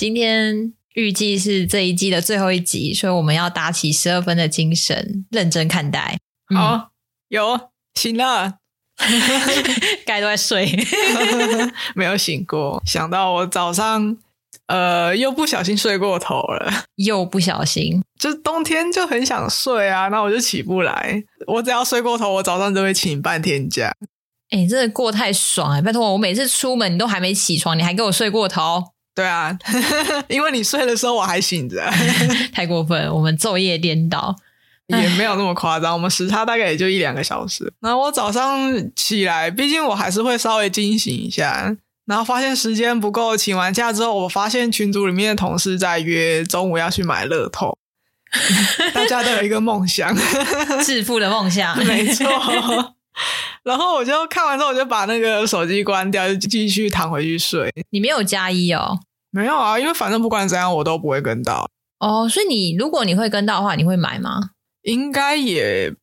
[0.00, 6.18] 今天预计是这一季的最后一集，所以我们要打起十二分的精神，认真看待。
[6.56, 6.86] 好，嗯、
[7.28, 8.54] 有醒了，
[10.06, 10.74] 该都在睡，
[11.94, 12.82] 没有醒过。
[12.86, 14.16] 想到我早上，
[14.68, 21.22] 呃，又不小心睡过头了，又不小心，就冬天就很想睡啊，那我就起不来。
[21.46, 23.92] 我只要睡过头，我早上就会请半天假。
[24.48, 25.82] 哎、真的过太爽哎、欸！
[25.82, 28.82] 拜托我，我每次出门你都还没起床，你还给我睡过头。
[29.14, 29.56] 对啊，
[30.28, 31.84] 因为你睡的时候我还醒着，
[32.54, 33.12] 太过分了。
[33.12, 34.34] 我们昼夜颠倒，
[34.88, 35.92] 也没有那么夸张。
[35.92, 37.70] 我们时差大概也就一两个小时。
[37.80, 43.36] 然后我早上起来，毕竟我还是会稍微惊醒一下，然后发现时间不够。
[43.36, 47.76] 请完假之后，我发现群组里面的同事在约中午要去买乐透，
[48.94, 50.16] 大家都有一个梦想，
[50.82, 52.94] 致富的梦想，没错。
[53.64, 57.72] 然后我就看完之后，我就把那个手机关掉，就继续躺回去睡。
[57.90, 58.98] 你没有加一哦？
[59.30, 61.68] 没有啊，因为反正不管怎样，我都不会跟到。
[61.98, 64.50] 哦，所以你如果你会跟到的话，你会买吗？
[64.82, 65.94] 应该也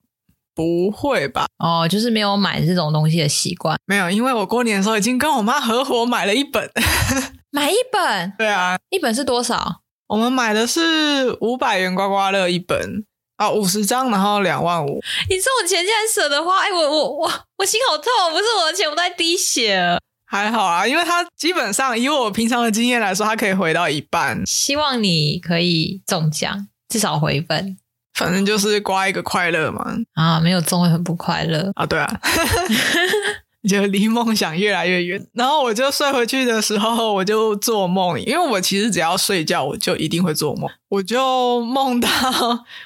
[0.53, 1.47] 不会吧。
[1.57, 3.77] 哦，就是没有买这种东西的习惯。
[3.85, 6.69] 没有，因为我过年的时候已经跟我妈合伙买了一本。
[7.49, 8.33] 买一本？
[8.37, 9.81] 对啊，一本是多少？
[10.07, 13.03] 我们买的是五百元刮刮乐一本。
[13.37, 14.99] 啊，五十张，然后两万五。
[15.29, 16.59] 你说我钱竟然舍得花？
[16.59, 19.97] 哎，我我我我心好痛，不是我的钱，我在滴血。
[20.29, 24.45] 还好啊，因为他基本上以我平常的经验来说，它可以回到一半。
[24.45, 27.77] 希望你可以中奖，至少回本。
[28.13, 29.85] 反正就是刮一个快乐嘛。
[30.15, 31.85] 啊，没有中会很不快乐啊。
[31.85, 32.19] 对啊。
[33.67, 42.09] 就离梦想越来越远，然后我就睡回去的时候，我就做梦，因为我其实只要睡觉，我就一定会做梦，我就梦到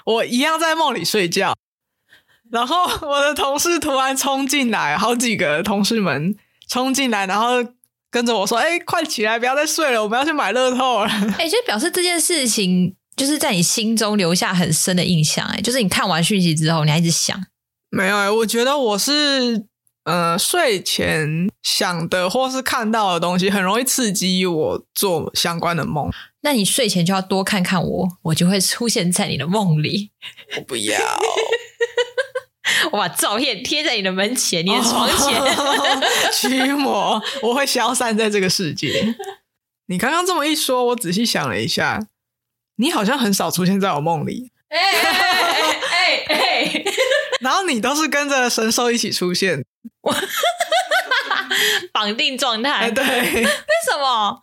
[0.06, 1.56] 我一样在梦里睡觉，
[2.50, 6.36] 然后我的同事突然冲进来，好几个同事们
[6.68, 7.64] 冲进来，然后
[8.09, 17.40] 跟着我说：“哎，快起来，不要再睡了，我们要去买乐透了。”哎，就表示这件事情就是在你心中留下很深的印象，哎，就是你看完讯息之后，你还一直想。
[17.90, 19.66] 没有哎，我觉得我是。
[20.03, 26.12] 呃，睡前想的或是看到的东西，很容易刺激我做相关的梦。
[26.41, 30.09] 那你睡前就要多看看我，我就会出现在你的梦里。
[30.57, 30.97] 我不要，
[32.91, 35.39] 我把照片贴在你的门前，你的床前。
[36.33, 39.16] 驱魔，我会消散在这个世界。
[39.85, 42.07] 你刚刚这么一说，我仔细想了一下，
[42.78, 44.51] 你好像很少出现在我梦里。
[44.69, 46.81] 哎哎哎哎！
[47.41, 49.63] 然后你都是跟着神兽一起出现。
[50.02, 50.16] 我
[51.91, 54.40] 绑定状态，哎，对， 为什么？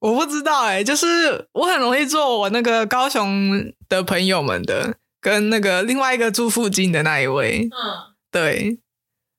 [0.00, 8.78] 我不知道，哎，就是我很容易做我那个高雄的朋友们的，跟那个另外一个住附近的那一位，嗯，对，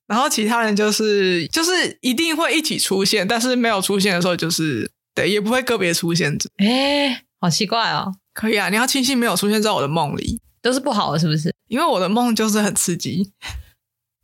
[0.07, 6.38] 然后其他人就是就是一定会一起出现，但是没有出现的时候，就是对，也不会个别出现。
[6.57, 8.13] 哎，好奇怪哦。
[8.34, 11.53] 可以啊，你要庆幸没有出现在我的梦里，都是不好的，是不是？
[11.72, 13.32] 因为我的梦就是很刺激。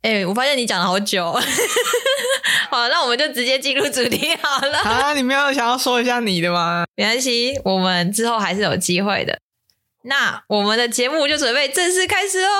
[0.02, 1.32] 哎、欸，我发现你讲了好久，
[2.70, 4.78] 好，那我们就直接进入主题好了。
[4.80, 6.84] 啊，你没有想要说一下你的吗？
[6.94, 9.40] 没关系，我们之后还是有机会的。
[10.02, 12.50] 那我们的节目就准备正式开始哦。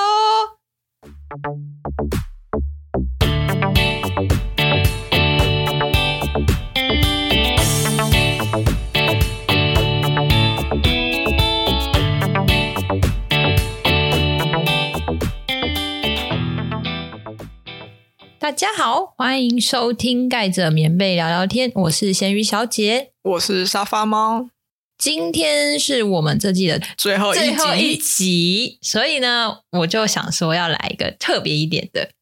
[18.49, 21.71] 大家好，欢迎收听盖着棉被聊聊天。
[21.75, 24.49] 我是咸鱼小姐，我是沙发猫。
[24.97, 32.13] 今天是我们这季的最后一集，最后一集，所以呢，我就想说要来一个特别一点的。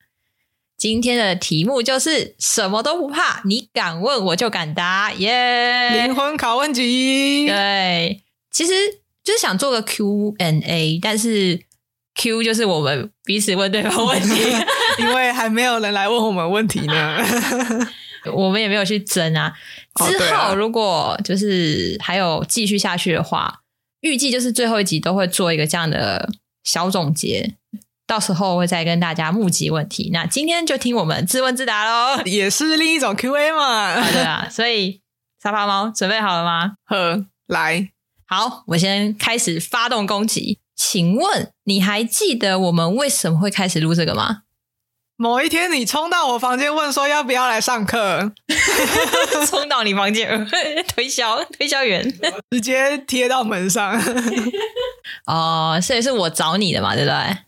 [0.76, 6.06] 今天的题目就是什么都不怕，你敢问我就敢答，耶、yeah！
[6.06, 7.46] 灵魂拷问集。
[7.46, 8.72] 对，其实
[9.22, 11.60] 就是想做个 Q&A，但是
[12.16, 14.34] Q 就是我们彼此问对方问题。
[14.98, 17.18] 因为还没有人来问我们问题呢，
[18.32, 19.52] 我们也没有去争啊。
[20.06, 23.60] 之后如果就是还有继续下去的话，
[24.00, 26.30] 预计就是最后一集都会做一个这样的
[26.64, 27.54] 小总结，
[28.06, 30.10] 到时候会再跟大家募集问题。
[30.12, 34.10] 那今天就听我们自问自答喽，也是另一种 Q&A 嘛。
[34.10, 35.02] 对啊，所以
[35.42, 36.72] 沙发猫准备好了吗？
[36.86, 37.90] 呵，来，
[38.26, 40.60] 好，我先开始发动攻击。
[40.76, 44.42] 请问你还记得我们为什么会开始录这个吗？
[45.18, 48.32] 某一天，你冲到我房间问说要不要来上课，
[49.48, 50.46] 冲到你房间
[50.94, 52.06] 推销推销员，
[52.50, 53.98] 直接贴到门上。
[55.24, 57.38] 哦，所以是我找你的嘛，对不对？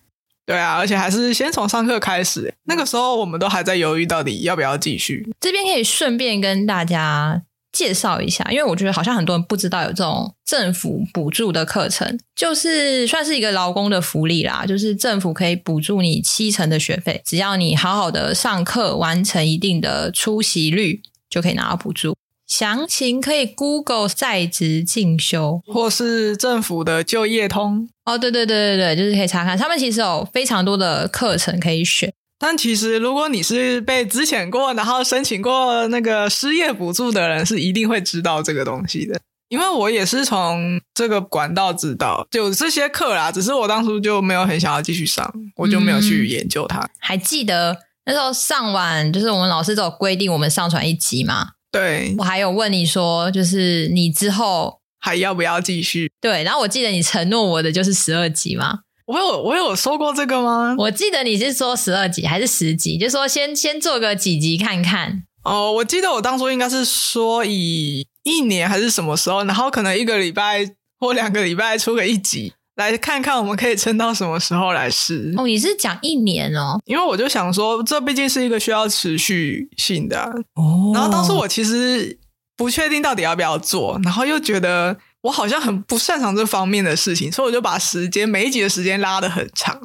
[0.46, 2.54] 对啊，而且还是先从上课开始。
[2.64, 5.30] 那个时候我们都还在犹豫到底要不要继续。
[5.38, 7.42] 这边可以顺便跟大家
[7.78, 14.64] 介绍一下，因为我觉得好像很多人不知道有这种政府补助的课程，就是算是一个劳工的福利啦。
[14.66, 22.16] 就是政府可以补助你七成的学费，只要你好好的上课，完成一定的出席率，就可以拿到补助。
[22.48, 27.88] 详情可以 Google 在职进修，或是政府的就业通。
[28.04, 32.12] 哦，对对对对对，就是可以查看，他们其实有非常多的课程可以选。
[32.38, 39.20] 但其实，如果你是被资遣过，然后申请过那个失业补助的人，是一定会知道这个东西的。
[39.48, 43.32] 因为我也是从这个管道知道，就这些课啦。
[43.32, 46.80] 只是我当初就没有很想要继续上，我就没有去研究它。
[46.80, 51.52] 嗯，还记得那时候上完，就是我们老师都有规定我们上传一集嘛？
[51.72, 56.12] 对，我还有问你说，就是你之后还要不要继续？
[56.20, 58.80] 对，然后我记得你承诺我的就是十二集嘛。
[59.08, 60.74] 我有我有说过这个吗？
[60.76, 62.98] 我记得你是说十二集还是十集？
[62.98, 65.22] 就说先先做个几集看看。
[65.44, 70.70] 哦，我记得我当初应该是说以一年还是什么时候，然后可能一个礼拜
[71.00, 75.32] 或两个礼拜出个一集，来看看我们可以撑到什么时候来试。
[75.38, 76.78] 哦，你是讲一年哦？
[76.84, 80.28] 因为我就想说，这毕竟是一个需要持续性的啊。
[80.56, 80.92] 哦。
[80.92, 82.18] 然后当时我其实
[82.58, 84.98] 不确定到底要不要做，然后又觉得。
[85.28, 89.78] 我好像很不擅长这方面的事情，所以我就把时间每一集的时间拉得很长，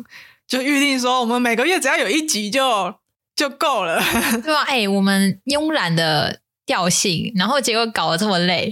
[0.48, 2.96] 就预定说我们每个月只要有一集就
[3.36, 4.02] 就够了，
[4.42, 4.64] 对吧？
[4.64, 8.72] 哎、欸，我们慵懒的调性，然后结果搞得这么累，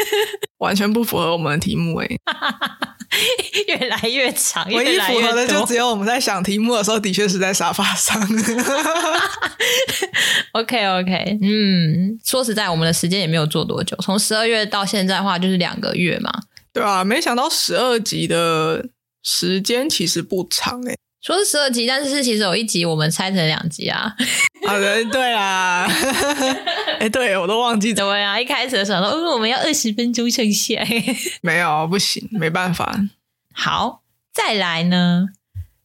[0.56, 2.18] 完全不符合我们的题目哎、欸。
[3.68, 8.20] 越来越长，唯一符合的就只有我们在想题目的时候，的确是在沙发上。
[10.52, 16.32] OK OK，嗯，说实在，我们的时间也没有做多久，从十二月到现在的话，就是两个月嘛。
[16.72, 18.86] 对啊，没想到十二集的
[19.22, 20.98] 时间其实不长诶、欸。
[21.26, 24.14] 说是十二集，但是其实有一集我们拆成两集啊。
[24.64, 25.84] 好的，对啊。
[25.90, 28.40] 哎、欸，对我都忘记怎么样。
[28.40, 30.80] 一开始的时候说，哦，我们要二十分钟剩下。
[31.42, 33.00] 没有，不行，没办法。
[33.52, 34.02] 好，
[34.32, 35.26] 再来呢，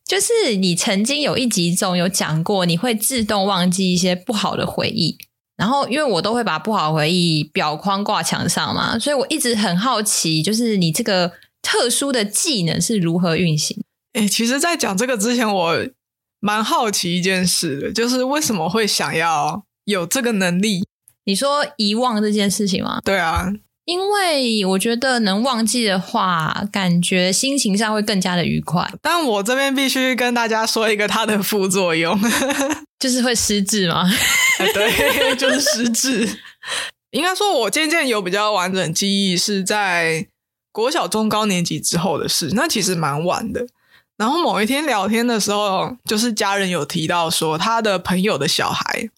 [0.06, 5.18] 就是你曾经有一集中有讲过，你会自动忘记一些不好的回忆。
[5.58, 11.32] 然后，因为我都会把不好回忆表框挂墙上嘛，所以我一直很好奇，就是你这个
[11.64, 13.84] 特殊的技能是如何运行。
[14.14, 15.88] 哎、欸，其实，在讲这个之前，我
[16.40, 20.86] 蛮好奇一件事的，就是为什么会想要有这个能力？
[21.26, 23.00] 你说遗忘这件事情吗？
[23.06, 23.48] 对啊，
[23.86, 28.92] 因为我觉得能忘记的话，感觉心情上会更加的愉快。
[29.02, 32.20] 但我这边必须跟大家说一个它的副作用，
[33.00, 34.10] 就是会失智吗？
[34.74, 36.38] 对，就是失智。
[37.12, 40.28] 应该说，我渐渐有比较完整记忆是在
[40.72, 43.68] 国小中高年级之后的事，那其实蛮晚的。
[44.22, 49.10] 然后某一天聊天的时候，就是家人有提到说，他的朋友的小孩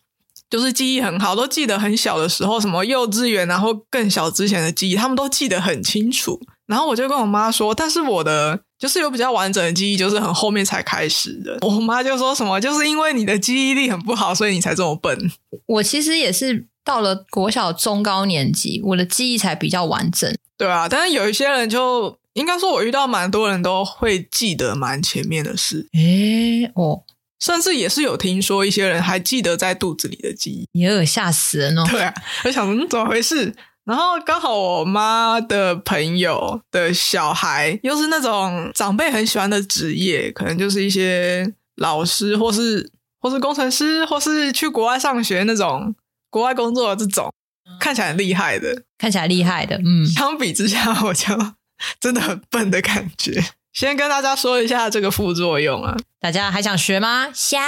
[0.49, 6.39] 就是记忆很好，都记得很小的时候，什么幼稚园然后更小之前的记忆，他们都记得很清楚。
[6.67, 11.57] 然后我就跟我妈说，但是我的就是有比较完整的记忆，就是很后面才开始的。
[11.67, 15.29] 我妈就说什么，就是因为你的记忆力很不好，所以你才这么笨。
[15.65, 20.33] 我其实也是到了国小中高年级，我的记忆才比较完整。
[20.57, 22.17] 对啊，但是有一些人就。
[22.33, 27.03] 应该说，我遇到蛮多人都会记得蛮前面的事，诶哦，
[27.39, 31.83] 甚至也是有听说一些人还记得在肚子里的记忆，也有吓死人哦。
[31.91, 32.13] 对啊，
[32.45, 33.53] 我想说怎么回事？
[33.85, 45.93] 然后刚好我妈的朋友的小孩又是那种长辈很喜欢的职业，可能就是一些老师，或是或是工程师，或是去国外上学那种
[46.29, 47.31] 国外工作的这种，
[47.79, 51.27] 看起来很厉害的，看起来厉害的，嗯，相比之下，我就。
[51.99, 53.43] 真的很笨的感觉。
[53.73, 57.29] 先跟大家说一下这个副作用啊，大家还想学吗？
[57.33, 57.61] 想，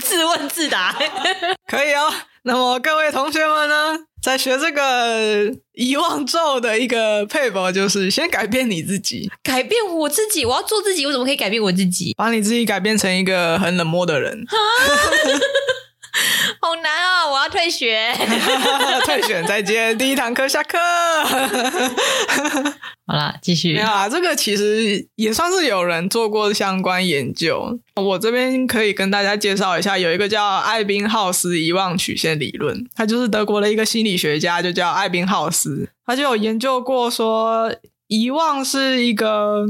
[0.00, 0.96] 自问自答，
[1.66, 2.12] 可以哦。
[2.42, 10.44] 那么各位同学们呢，在学这个遗忘咒的一个撇步，就是先改变你自己，改变我自己。
[10.44, 12.14] 我要做自己，我怎么可以改变我自己？
[12.16, 14.46] 把你自己改变成一个很冷漠的人。
[16.60, 17.30] 好难啊！
[17.30, 18.12] 我要退学，
[19.04, 19.96] 退学，再见。
[19.96, 20.78] 第一堂课下课。
[23.06, 23.74] 好啦，继续。
[23.74, 27.78] 没有啊，这个其实也算是有人做过相关研究。
[27.94, 37.72] 我这边可以跟大家介绍一下，有一个叫艾宾浩斯遗忘曲线理论，他就是德国的一个心理学家，就叫艾宾浩斯，他就有研究过说，
[38.08, 39.66] 遗忘是一个。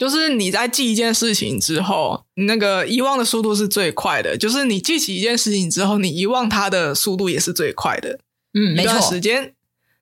[0.00, 4.34] 就是你在记一件事情之后，你那个遗忘的速度是最快的。
[4.34, 8.18] 就是你记起一件事情之后，你遗忘它的速度也是最快的。
[8.54, 8.98] 嗯，没错。
[8.98, 9.52] 时间，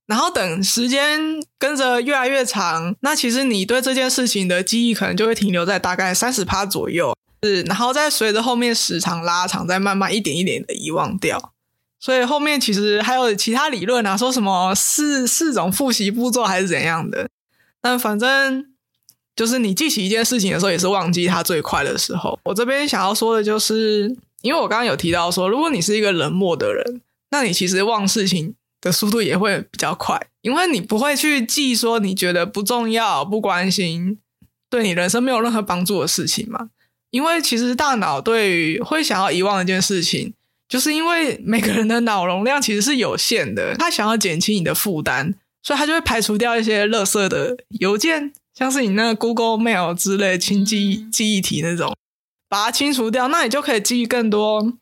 [0.07, 7.13] 然后等时间跟着越来越长，那其实你对这件事情的记忆可能就会停留在大概三十趴左右。
[7.43, 11.53] 是，然后再随着后面时长拉长，再慢慢一点一点的遗忘掉。
[11.99, 17.29] 所以后面其实还有其他理论啊，说什么四四种复习步骤还是怎样的。
[17.81, 18.65] 但反正
[19.39, 22.37] 就是你记起一件事情的时候，也是忘记它最快的时候。
[22.43, 34.19] 我这边想要说的就是，因为我刚刚有提到说，如果你是一个冷漠的人，那你其实忘事情的速度也会比较快，因为你不会去记说你觉得不重要、不关心、
[34.69, 36.71] 对你人生没有任何帮助的事情嘛。
[37.11, 40.35] 因为其实大脑对于会想要遗忘一件事情。
[40.69, 51.95] 就是因为每个人的脑容量其实是有限的，他想要减轻你的负担，所以他就会排除掉一些垃圾的邮件，像是你那个 Google Mail 之类清记记忆体那种，
[52.49, 54.73] 把它清除掉，那你就可以记忆更多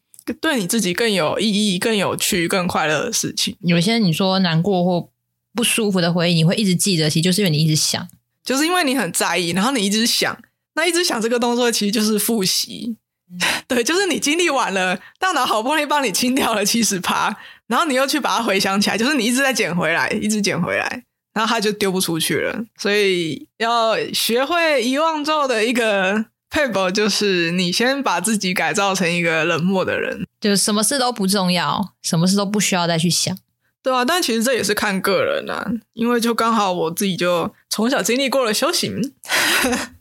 [0.41, 3.55] 对你自己更有意义、更有趣、更快乐的事情。
[3.61, 5.11] 有些你说难过或
[5.55, 8.09] 不舒服的回忆，你会一直记得，其实就是因为你一直想，
[8.43, 10.35] 就是因为你很在意，然后你一直想，
[10.75, 12.97] 那一直想这个动作其实就是复习。
[13.69, 21.03] 对，就是你经历完了，大脑好不容易帮你清掉了七十趴，然后你又去把它回想起来，就是你一直在捡回来，一直捡回来，
[21.37, 22.65] 然后他就丢不出去了。
[22.79, 33.37] 所以要学会遗忘咒的一个撇步，就是你先把自己改造成一个冷漠的人，就什么事都不重要，什么事都不需要再去想，
[33.83, 39.13] 对啊，但其实这也是看个人啊，因为就刚好我自己就从小经历过了修行。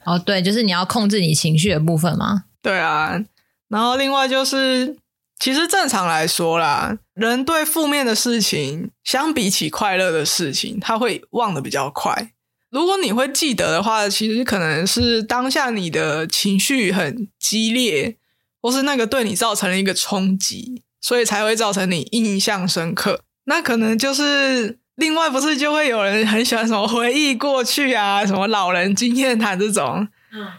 [0.05, 2.43] 哦，对，就是你要控制你情绪的部分嘛？
[2.63, 3.21] 对啊，
[3.67, 4.95] 然后另外就是，
[5.37, 12.33] 其实正常来说啦，人对负面的事情相比起快乐的事情，他会忘得比较快。
[12.69, 18.17] 如果你会记得的话，其实可能是当下你的情绪很激烈，
[18.61, 23.21] 或是那个对你造成了一个冲击，所以才会造成你印象深刻。
[23.45, 30.07] 那可能就是另外不是就会有人很喜欢什么回忆过去啊，什么老人经验谈这种。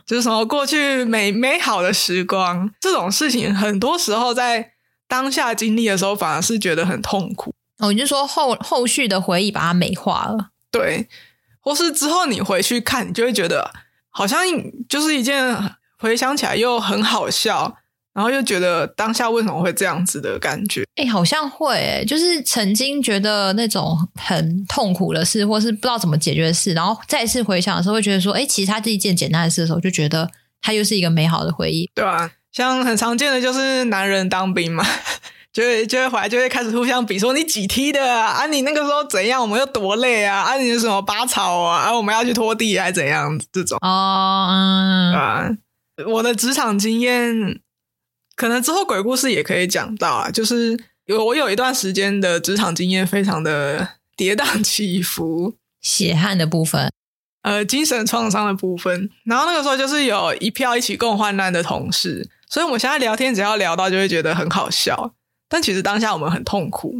[0.07, 4.71] 就是什么过去美美好的时光这种事情，很多时候在
[5.09, 7.55] 当下经历的时候，反而是觉得很痛苦。
[7.79, 11.09] 哦，你就说后后续的回忆把它美化了，对，
[11.61, 13.73] 或是之后你回去看，你就会觉得
[14.11, 14.41] 好像
[14.89, 15.57] 就是一件
[15.99, 17.77] 回想起来又很好笑。
[18.17, 20.83] 然后又觉得当下为什么会这样子的感觉？
[20.95, 30.31] 哎，好像会哎，就是曾经觉得那种很痛苦的事，或是不知道怎么解决的事，然后再次回想的时候，会觉得说，哎，其实它是一件简单的事的时候，就觉得
[30.63, 34.83] 它又是一个美好的回忆，对啊，像很常见的就是男人当兵嘛，
[35.53, 43.39] 就会就会回来就会开始互相比说你几梯的啊，啊你那个时候怎样，我们又多累啊，啊你什么拔草啊，啊我们要去拖地还是怎样？
[43.53, 43.77] 这种。
[43.83, 45.51] 哦，嗯，啊，
[46.07, 47.61] 我的职场经验。
[48.35, 56.93] 可能之后鬼故事也可以讲到啊，就是有我有一段时间的职场经验，非常的跌宕起伏，血汗的部分，
[57.41, 59.09] 呃，精神创伤的部分。
[59.25, 65.15] 然后那个时候就是有一票一起共患难的同事，所以我们现在聊天只要聊到就会觉得很好笑，
[65.49, 66.95] 但其实当下我们很痛苦，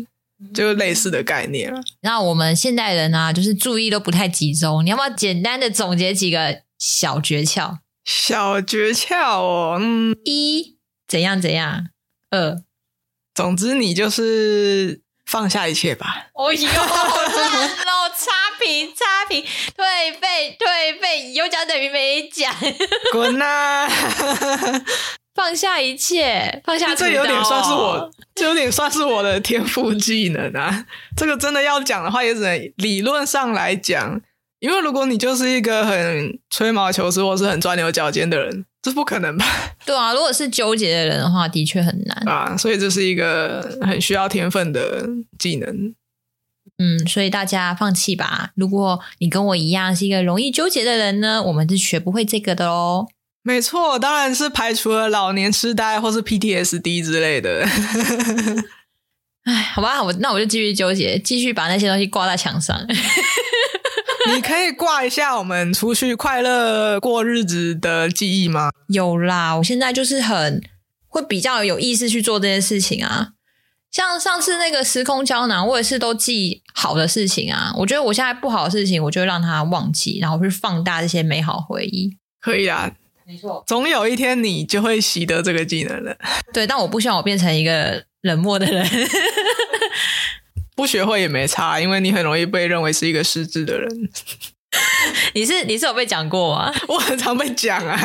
[0.55, 1.81] 就是类似的概念了。
[2.01, 7.79] 那我们现代人呢、啊，就是注意都不太集中，你要不要简单的总结几个小诀窍？
[8.05, 10.77] 小诀窍哦，嗯，一。
[11.09, 11.87] 怎样怎样？
[12.31, 12.63] 二，
[13.33, 16.27] 总之你就是放下一切吧。
[16.35, 19.41] 哦哟，老差评差评，
[19.77, 22.53] 退费退费，有讲等于没讲，
[23.13, 23.89] 滚啊！
[25.37, 30.87] 放下一切，放下、哦、这有点算是我，这有点算是我的天赋技能啊。
[31.17, 34.21] 这个真的要讲的话，也只能理论上来讲，
[34.61, 38.65] 因为如果你就是一个很吹毛求疵或是很钻牛角尖的人。
[38.83, 39.45] 这不可能吧？
[39.85, 42.57] 对啊，如果是纠结的人的话，的确很难啊。
[42.57, 45.05] 所以这是一个很需要天分的
[45.37, 45.93] 技能。
[46.79, 48.51] 嗯，所以大家放弃吧。
[48.55, 53.09] 如果你跟我一样是一个容易纠结的人呢，我们是学不会这个的哦。
[53.47, 57.65] 没错，当然是排除了老年痴呆或是 PTSD 之类的。
[59.45, 62.77] 哎，好吧，我那我就继续纠结，继续把那些东西挂在墙上。
[64.35, 68.71] 你可以挂一下我们出去快乐过日子的记忆吗？
[68.89, 70.61] 有啦，我现在就是很
[71.07, 73.29] 会比较有意识去做这件事情啊。
[73.93, 77.73] 像上次那个时空胶囊，我也是都记好的事情啊。
[77.77, 82.19] 我觉得我现在不好的事情，我就会让它忘记，然后去放大这些美好回忆。
[82.41, 82.91] 可以啊，
[83.27, 86.17] 没错，总有一天你就会习得这个技能了。
[86.53, 88.89] 对，但我不希望我变成一个冷漠的人。
[90.77, 93.89] 不学会也没差，因为你很容易被认为是一个失智的人。
[95.35, 96.73] 你是你是有被讲过吗？
[96.87, 97.99] 我很常被讲啊，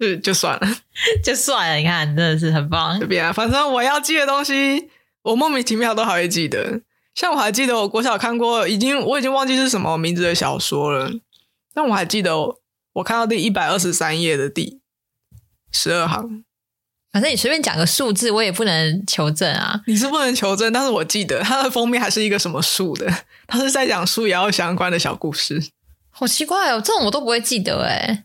[0.00, 0.76] 就就算了，
[1.22, 1.76] 就算了。
[1.76, 2.98] 你看，真的是很棒。
[2.98, 4.88] 这边啊，反正我要记的东西，
[5.22, 6.80] 我莫名其妙都还会记得。
[7.14, 11.12] 像我还记得我国小看过，已经我已经忘记是什么名字的小说了，
[11.72, 12.60] 但我还记得我，
[12.94, 14.80] 我看到第一百二十三页的第
[15.70, 16.44] 十二行。
[17.12, 19.80] 反正你随便讲个数字，我也不能求证啊。
[19.86, 23.06] 你是不能求证，但是我记得它的封面还是一个什么树的，
[23.46, 25.62] 它是在讲树妖相关的小故事。
[26.10, 28.24] 好奇怪哦，这种我都不会记得哎。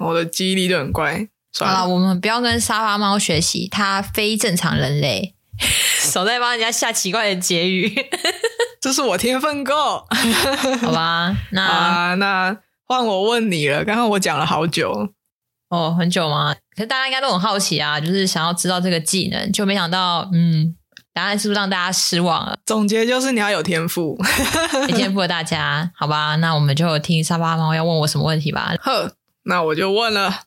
[0.00, 1.28] 我的记忆力就很怪。
[1.52, 5.34] 算了，我们不要跟沙发猫学习，它非正常人类，
[6.02, 7.94] 手在帮人家下奇怪的结语。
[8.80, 10.04] 这是我天分够，
[10.82, 11.34] 好吧？
[11.52, 13.84] 那啊，那换我问你了。
[13.84, 15.12] 刚刚我讲了好久。
[15.68, 16.54] 哦，很久吗？
[16.76, 20.76] 可是大家应该都很好奇啊，就是想要知道这个技能，就没想到，嗯，
[21.12, 22.56] 答案是不是让大家失望了？
[22.64, 24.16] 总结就是你要有天赋，
[24.88, 26.36] 有天赋的大家，好吧？
[26.36, 28.76] 那我们就听沙发猫要问我什么问题吧。
[28.80, 30.42] 呵，那我就问了，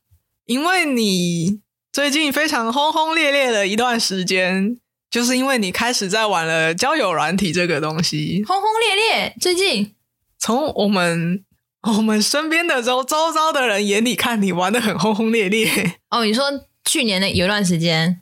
[0.45, 1.59] 因为你
[1.91, 4.77] 最近非常轰轰烈烈的一段时间，
[5.11, 9.35] 就是因为你开始在玩了交友软体这个东西，轰轰烈烈。
[9.41, 9.93] 最近
[10.37, 11.43] 从我们。
[11.87, 15.69] 我们身边的周周遭的人眼里看你玩的很轰轰烈烈
[16.11, 16.25] 哦。
[16.25, 16.45] 你说
[16.83, 18.21] 去年的有一段时间，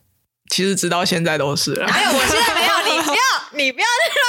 [0.52, 1.88] 其实直到现在都是了。
[1.88, 3.16] 还有，我现在 没有，你不要，
[3.54, 3.88] 你不要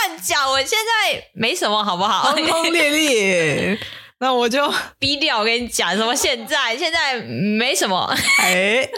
[0.09, 0.51] 乱讲。
[0.51, 2.33] 我现在没什么，好不好？
[2.33, 3.79] 轰轰烈烈，
[4.21, 5.41] 那我就逼掉。
[5.41, 8.15] 我跟你讲，什么现在现在没什么。
[8.39, 8.89] 哎，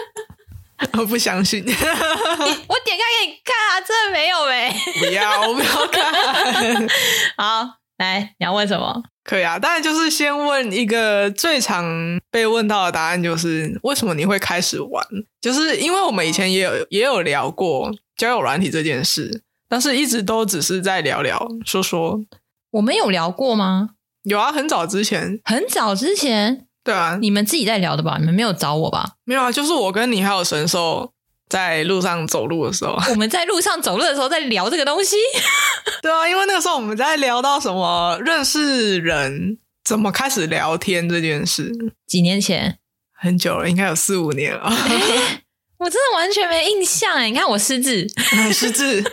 [0.93, 1.61] 我不相信。
[1.63, 4.73] 我点开给你看啊，真的没有没。
[4.99, 6.87] 不要，我不要看。
[7.37, 9.03] 好，来，你要问什么？
[9.23, 11.85] 可以啊，当然就是先问一个最常
[12.31, 15.05] 被问到的答案，就是为什么你会开始玩？
[15.39, 22.19] 就是因为我们以前也有也有聊过交友软体这件事，但是一直都只是在聊聊说说。
[22.71, 23.91] 我们有聊过吗？
[24.23, 28.17] 有啊，很早之前，很早之前，对啊，你们自己在聊的吧？
[28.19, 29.17] 你们没有找我吧？
[29.25, 31.13] 没有啊，就是我跟你还有神兽。
[31.51, 35.17] 在路上走路的时候， 我们在路上走路的时候在聊这个东西。
[36.01, 41.69] 对啊，因为那个时候我们在聊到什么认识人，怎么开始聊天这件事。
[42.07, 42.77] 几年前，
[43.13, 44.69] 很久了，应该有四五年了。
[44.69, 45.43] 欸，
[45.79, 47.29] 我真的完全没印象哎！
[47.29, 48.07] 你看我失智，
[48.53, 49.03] 失智。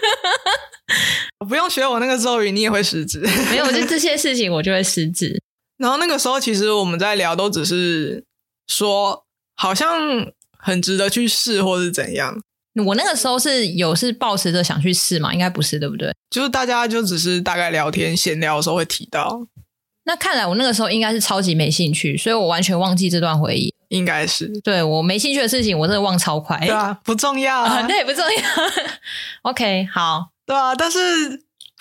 [1.40, 3.18] 我不用学我那个咒语，你也会失智。
[3.50, 5.42] 没有，就这些事情我就会失智。
[5.76, 8.22] 然后那个时候，其实我们在聊，都只是
[8.68, 9.24] 说，
[9.56, 10.30] 好像。
[10.68, 12.38] 很值得去试，或是怎样？
[12.86, 15.32] 我那个时候是有是抱持着想去试嘛？
[15.32, 16.14] 应该不是，对不对？
[16.30, 19.40] 就是大家就只是大概聊天闲聊的时候会提到。
[20.04, 23.74] 那看来我那个时候应该是超级没兴趣，所以我完全忘记这段回忆。
[23.88, 26.58] 应该是对我没兴趣的事情，我真的忘超快。
[26.60, 28.42] 对啊，不重要啊， 那也不重要。
[29.50, 30.98] OK，好，对啊，但是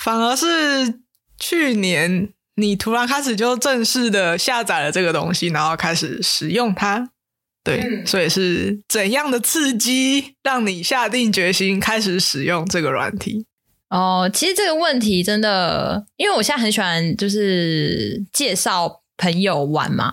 [0.02, 1.02] 反而是
[1.38, 7.10] 去年你突然开始就正式的下载了这个东西，然后开始使用它。
[7.68, 13.46] 对，嗯、所以是怎样的刺激让你下定决心开始使用这个软体？
[13.90, 20.12] 哦，其实这个问题真的，因为我现在很喜欢就是介绍朋友玩嘛，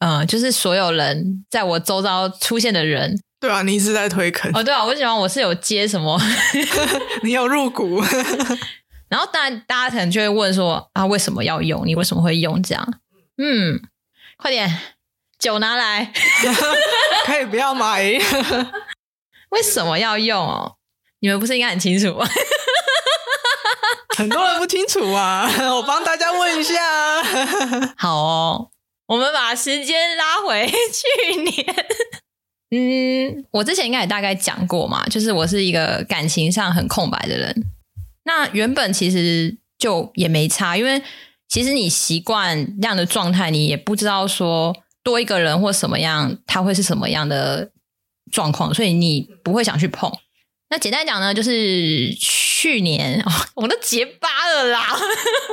[0.00, 6.20] 嗯，就是所有人在我周遭出现的人，对啊，你一直在推坑哦，对啊，我喜欢我是有接什么，
[7.22, 8.00] 你有入股，
[9.10, 11.86] 然后当然大家可能就会问说啊，为什么要用？
[11.86, 13.00] 你为什么会用这样？
[13.38, 13.80] 嗯，
[14.36, 14.93] 快点。
[15.44, 16.10] 酒拿来，
[17.26, 18.02] 可以不要买。
[19.50, 20.76] 为什么要用哦？
[21.20, 22.26] 你们不是应该很清楚吗？
[24.16, 26.74] 很多人不清楚啊，我帮大家问一下。
[27.98, 28.70] 好哦，
[29.06, 31.66] 我们把时间拉回去年。
[32.70, 37.54] 嗯，我之前应该也大概讲过嘛，就是我是一个感情上很空白的人。
[38.24, 41.02] 那原本其实就也没差，因为
[41.48, 44.74] 其实你习惯这样的状态，你也不知道说。
[45.04, 47.70] 多一个人或什么样，他会是什么样的
[48.32, 48.74] 状况？
[48.74, 50.10] 所以你不会想去碰。
[50.70, 54.88] 那简单讲呢，就是去年哦，我都结巴了啦。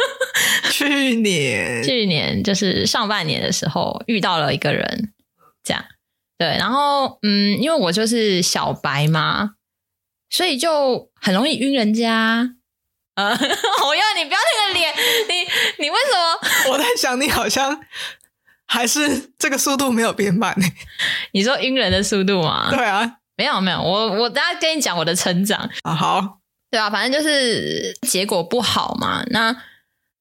[0.72, 5.14] 去年，去年就是上半年的时候遇到了一个人，
[5.64, 5.86] 这样
[6.38, 6.48] 对。
[6.58, 9.52] 然后嗯，因为我就是小白嘛，
[10.30, 12.56] 所以就很容易晕人家。
[13.16, 13.30] 呃，
[13.86, 14.96] 我要你不要那个脸，
[15.28, 16.72] 你你为什么？
[16.72, 17.82] 我在想，你好像。
[18.74, 20.66] 还是这个速度没有变慢呢？
[21.34, 22.70] 你说晕人的速度吗？
[22.72, 25.94] 对啊，没有没有，我我等下跟你讲我的成长啊。
[25.94, 26.38] 好，
[26.72, 29.26] 对啊，反正就是结果不好嘛。
[29.28, 29.54] 那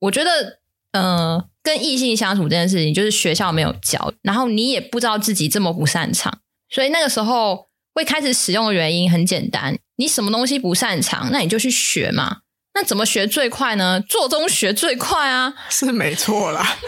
[0.00, 0.58] 我觉得，
[0.90, 12.38] 呃，跟异性相处这件事情，就是学校没有教，然后你也不知道自己这么不擅长，所以那个时候会开始使用的原因很简单，你什么东西不擅长，那你就去学嘛。
[12.74, 14.00] 那怎么学最快呢？
[14.00, 16.78] 做中学最快啊，是没错啦。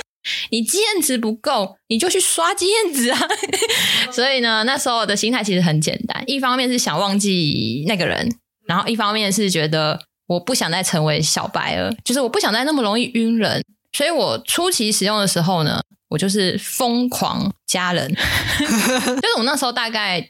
[0.51, 3.19] 你经验值不够，你就去刷经验值啊！
[4.13, 8.29] 所以呢，那时候的心态其实很简单，一方面是想忘记那个人，
[8.67, 13.65] 然后一方面是觉得我不想再成为小白了，就是我不想再那么容易晕人。
[13.93, 20.21] 所以我初期使用的时候呢，我就是疯狂加人， 就是我那时候大概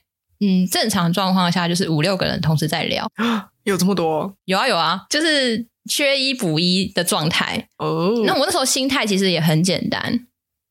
[0.40, 3.08] 嗯，正常状况下就是五六个人同时在聊，
[3.64, 4.34] 有这么多？
[4.44, 8.12] 有啊有啊，就是缺一补一的状态哦。
[8.26, 10.26] 那我那时候心态其实也很简单，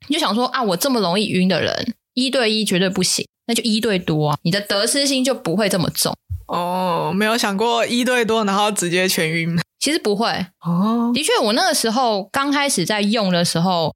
[0.09, 6.15] 就想说啊，我这么容易晕的人，一对一绝对不行，那就一对多啊，你的得失心就不会这么重。
[6.47, 9.57] 哦，没有想过一对多，然后直接全晕。
[9.79, 10.27] 其实不会
[10.61, 13.95] 哦，的确，我那个时候刚开始在用的时候，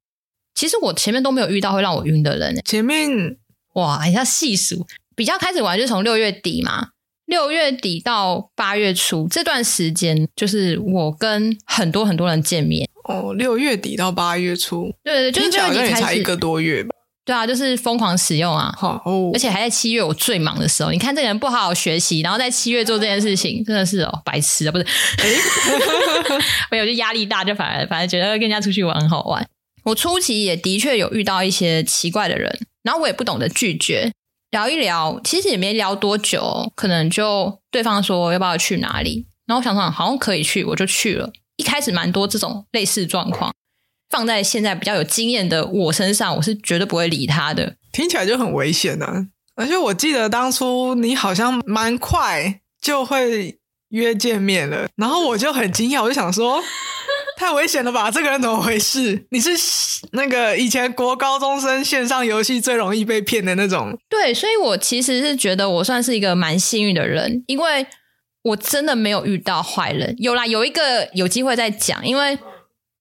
[0.54, 2.60] 其实我前面都没有遇到会让我晕的人。
[2.64, 3.36] 前面
[3.74, 4.86] 哇，你要细数。
[5.14, 6.88] 比较开始玩就从六月底嘛，
[7.26, 12.88] 六月底到八月初这段时间，就是我跟很多很多人见面。
[13.04, 16.90] 哦，六月底到八月初，对对，就是六月底才一个多月吧。
[17.24, 18.72] 对啊，就是疯狂使用啊。
[18.78, 20.92] 好哦，而且还在七月我最忙的时候。
[20.92, 24.86] 你看这个人不好好学习，然后在七月做这件事情， 真的是哦，白痴啊，不是？
[26.70, 29.44] 没有，就压力大，就反而反而觉得跟人家出去玩很好玩。
[29.82, 34.12] 我初期也的确有遇到一些奇怪的人，然后我也不懂得拒绝。
[34.56, 41.30] 聊一聊，其实也没聊多久，可能就对方说要不要去哪里，然后我想想好像可以去，我就去了。
[41.56, 43.52] 一开始蛮多这种类似状况，
[44.08, 47.76] 放在现在比较有经验的我身上，我是绝对不会理他的。
[47.92, 49.26] 听起来就很危险啊！
[49.56, 53.58] 而且我记得当初你好像蛮快就会
[53.90, 56.62] 约见面了，然后我就很惊讶，我就想说。
[57.36, 58.10] 太危险了吧！
[58.10, 59.26] 这个人怎么回事？
[59.30, 59.50] 你是
[60.12, 63.96] 那个以前国高中生线上游戏最容易被骗的那种？
[64.08, 67.86] 对，所以我其实是觉得我算是一个蛮幸运的人，因为
[68.42, 70.14] 我真的没有遇到坏人。
[70.18, 72.38] 有啦，有一个有机会再讲，因为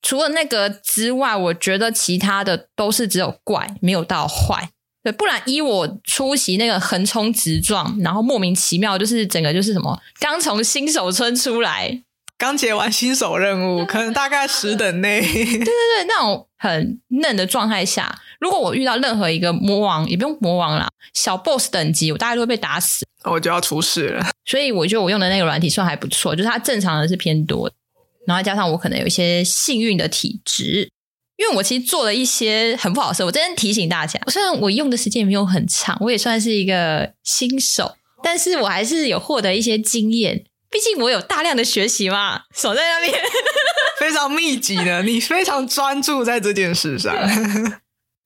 [0.02, 4.70] 除了那个之外，我觉得其他的都是只有怪，没有到坏。
[5.02, 12.02] 对，不然依我出席那个横冲直撞，然后莫名其妙就是整个就是什么，刚从新手村出来。
[12.38, 15.22] 刚结完新手任务， 可能大概十等内。
[15.22, 24.28] 对对对，那种很嫩的状态下，如果我遇到任何一个魔王，也不用魔王啦，小 boss 等级，我大概都会被打死，我就要出事了。
[24.46, 27.72] 所以我觉得我用的那个软体算还不错，就是它正常的是偏多，
[28.28, 30.90] 然后加上我可能有一些幸运的体质，
[31.38, 33.24] 因为我其实做了一些很不好的事。
[33.24, 40.44] 我真的提醒大家，虽然我用的时间也没有很长，我也算是一个新手，但是我还是有获得一些经验。
[40.76, 43.18] 毕竟我有大量的学习嘛， 守在那边
[43.98, 47.16] 非常密集的，你非常专注在这件事上。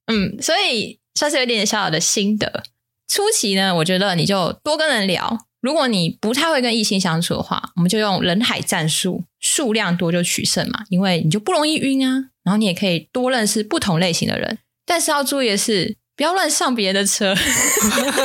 [0.08, 2.64] 嗯，所以算是有点小小的心得。
[3.08, 5.46] 初期呢，我觉得你就多跟人聊。
[5.62, 12.32] 如果你不太会跟异性相处的话，我们就用人海战术，数量多就取胜嘛，因为你就不容易晕啊。
[12.44, 14.58] 然后你也可以多认识不同类型的人，
[14.88, 17.34] 但是要注意的是，不要乱上别人的车。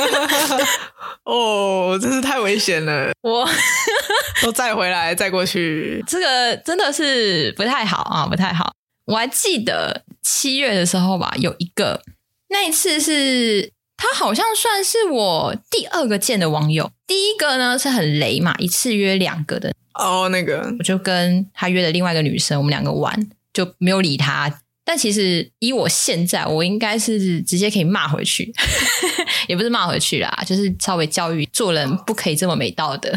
[1.23, 3.13] 哦，真是太危险了！
[3.23, 3.47] 我
[4.43, 8.73] 都再回来再过去，这个真的是不太好啊，不太好。
[9.05, 12.01] 我还记得七月的时候吧，有一个
[12.49, 24.59] 那一次是他好像算是我第二个见的网友，第一个呢是很雷嘛，一次约两个的哦，那个我就跟他约了另外一个女生，我们两个玩就没有理他。
[24.87, 28.53] 但其实以我现在，我应该是直接可以骂回去，
[29.49, 33.11] 也不是骂回去啦，就是稍微教育做人不可以这么没道德。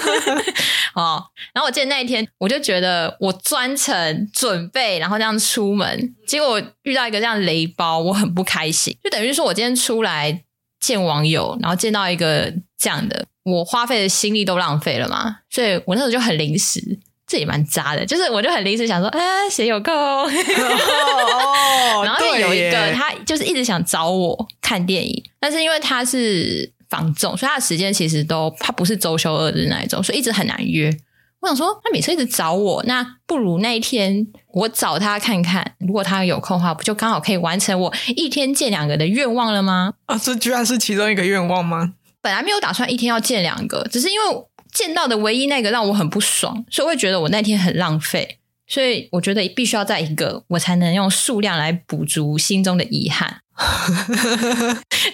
[0.94, 8.96] 哦，然后我记得那一天，我就觉得我专程准备，然后这样出门，结果遇到一个这样雷包，我很不开心。
[9.02, 10.42] 就等于说我今天出来
[10.78, 16.98] 见网友，然后见到一个这样的，我花费的心力都浪费了嘛，所以我那时候就很临时。
[17.26, 19.18] 这也蛮渣的，就是我就很临时想说，啊，
[19.50, 19.92] 谁有空？
[19.92, 20.30] 哦，
[22.04, 30.96] 然后就有一个他就是一直想找我看电影，但是因为他是房仲，所以他的时间其实都他不是周休二日那一种，所以一直很难约。
[31.40, 39.94] 我想说，他每次一直找我，那不如那一天我找他看看，如果他有空的话，不就刚好可以完成我一天见两个的愿望了吗？
[40.06, 41.94] 啊，这居然是其中一个愿望吗？
[42.22, 44.46] 本来没有打算一天要见两个，只是因为。
[44.76, 53.38] 见到的唯一那个让我很不爽，所以我会觉得我那天很浪费，所以我觉得必须要在一个，我才能用数量来补足心中的遗憾。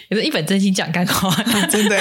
[0.08, 1.30] 也是一本正经讲干话，
[1.70, 1.96] 真的，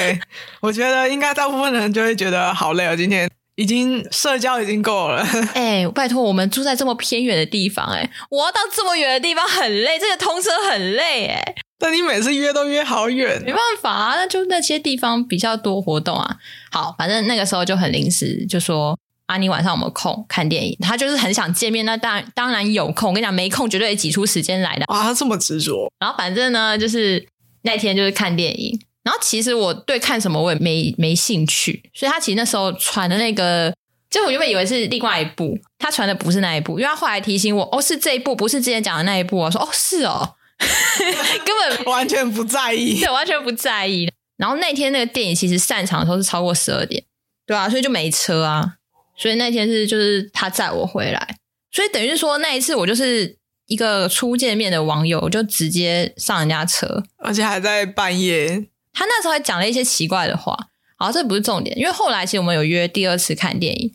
[0.62, 5.21] 我觉得应该大部分人就会觉得好累哦，今天已经社交已经够了。
[5.54, 11.56] 哎、欸，拜托，我们住在这么偏远的地方，哎，我要到这么远的地方很累，这个通车很累，哎。
[11.78, 16.38] 但你每次约都约好远，没办法啊，那就那些地方比较多活动啊。
[16.72, 20.78] 好，反正那个时候就很临时，就说啊，你晚上有没有空看电影？
[20.82, 23.10] 他就是很想见面，那当然当然有空。
[23.10, 24.86] 我跟你讲，没空绝对挤出时间来的。
[24.86, 25.92] 啊，他这么执着。
[26.00, 27.28] 然后反正呢，就是
[27.64, 28.80] 那天就是看电影。
[29.04, 33.74] 然后其实我对看什么我也没没兴趣，所以他其实那时候传的那个，
[34.10, 39.38] 就我原本以为是另外一部，他传的不是那一部，因为他后来提醒我，哦，是这一部，不是之前讲的那一部。
[39.38, 40.36] 我说，哦，是哦。
[41.44, 44.08] 根本完全不在意，对，完全不在意。
[44.41, 47.04] 然后那天那个电影其实散场的时候是超过十二点，
[47.45, 48.77] 对啊，所以就没车啊。
[49.15, 51.38] 所以那天是就是他载我回来，
[51.71, 58.65] 所以等于是说那一次我就是一个初见面的网友，我就直接上人家车，而且还在半夜。
[58.91, 60.58] 他那时候还讲了一些奇怪的话，
[60.97, 63.93] 好，这不是重点，因为后来其实我们有约第二次看电影，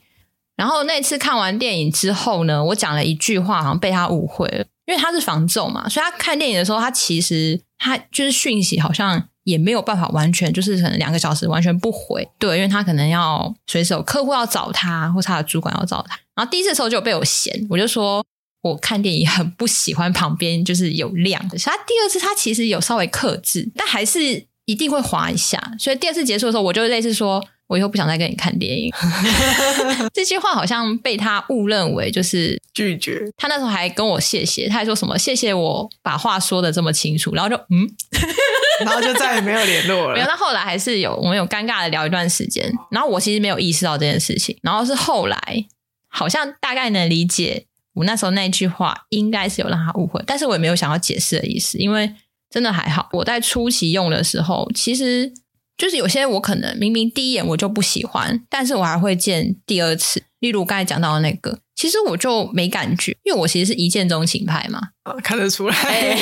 [0.54, 9.28] 然后那次看完电影之后呢，我讲了一句话，好像被他误会了，因为他是房仲嘛，所以他看电影的时候，他其实他就是讯息好像。
[9.46, 16.18] 也没有办法完全就是可能两个小时完全不回，对，因为他可能要随手客户要找他，或他的主管要找他。
[16.34, 18.24] 然后第一次的时候就被我嫌，我就说
[18.62, 21.56] 我看电影很不喜欢旁边就是有亮的。
[21.58, 25.58] 他第二次他其实有稍微克制，但还是一定会滑一下。
[25.78, 27.42] 所以第二次结束的时候，我就类似说。
[27.68, 28.92] 我以后不想再跟你看电影。
[30.14, 33.20] 这句话好像被他误认为就是拒绝。
[33.36, 37.88] 他那时候还跟我谢谢，他还说什么谢谢我把话说的这么清楚，然后就嗯，
[38.84, 40.14] 然后就再也没有联络了。
[40.14, 42.72] 没有，那后来还是有我们有尴尬的聊一段时间。
[42.90, 45.66] 然后我其实没有意识到这件事情，然后是后来
[46.08, 52.14] 好像大概能理解我那时候那句话应该是有让他误会，但是我也没有想要解释的意思，因为
[52.48, 53.08] 真的还好。
[53.12, 55.32] 我在初期用的时候，其实。
[55.76, 60.22] 就是有些我可能明明第一眼我就不喜欢，但是我还会见第二次。
[60.40, 64.80] 例如刚才讲到的那个，其实我就没感觉，因为我其实是一见钟情派嘛，
[65.22, 65.74] 看得出来。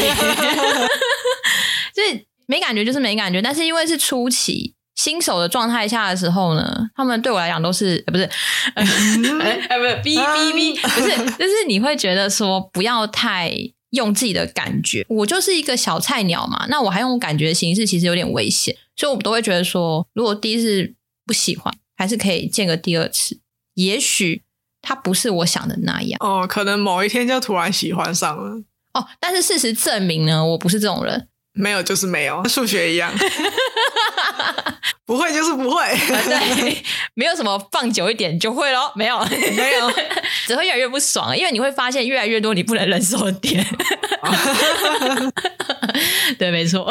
[1.94, 8.24] 所以没感觉就是没感觉，但是因为是初期新手的状态下的时候呢，他们对我来讲都是，不是，
[8.74, 13.52] 哎，不是，哔哔哔，不是，就是你会觉得说不要太。
[13.94, 20.94] 用自己的感觉，我就是一个小菜鸟嘛，那我还用感觉的形式，其实有点危险，所以我们都会觉得说，如果第一次
[21.26, 23.40] 不喜欢，还是可以见个第二次，
[23.74, 24.44] 也许
[24.80, 28.62] 他不是我想的那样哦，可能某一天就突然喜欢上了。
[28.92, 33.10] 哦，但是事实证明呢，我不是这种人，没有就是没有，数学一样。
[35.06, 36.82] 不会就是不会，对，
[37.14, 39.22] 没有什么放久一点就会咯，没有。
[39.54, 39.92] 没有，
[40.46, 43.62] 只会越来越不爽，因为你会发现越来越多你不能忍受的点。
[46.38, 46.90] 对，没错，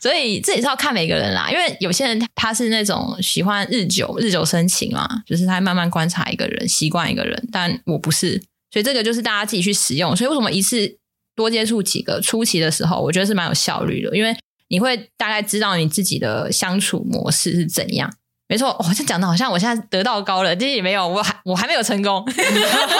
[0.00, 10.14] 所以这也是要看每个人啦，因为有些人他是那种喜欢日久日久生情嘛，就是他慢慢观察一个人，习惯一个人，但我不是，所以这个就是大家自己去使用。
[10.16, 10.96] 所以为什么一次
[11.34, 14.36] 多接触几个初期的时候，我觉得是蛮有效率的，因为。
[14.68, 18.10] 你会大概知道你自己的相处模式是怎样？
[18.48, 22.24] 没错，我这讲的好像我现在得到高了，其实也没有，我还我还没有成功。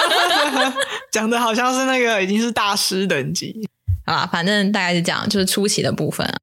[1.11, 3.67] 讲的好像是那个已经是大师等级
[4.05, 6.37] 啊，反正大概是这样，就是初期的部分啊。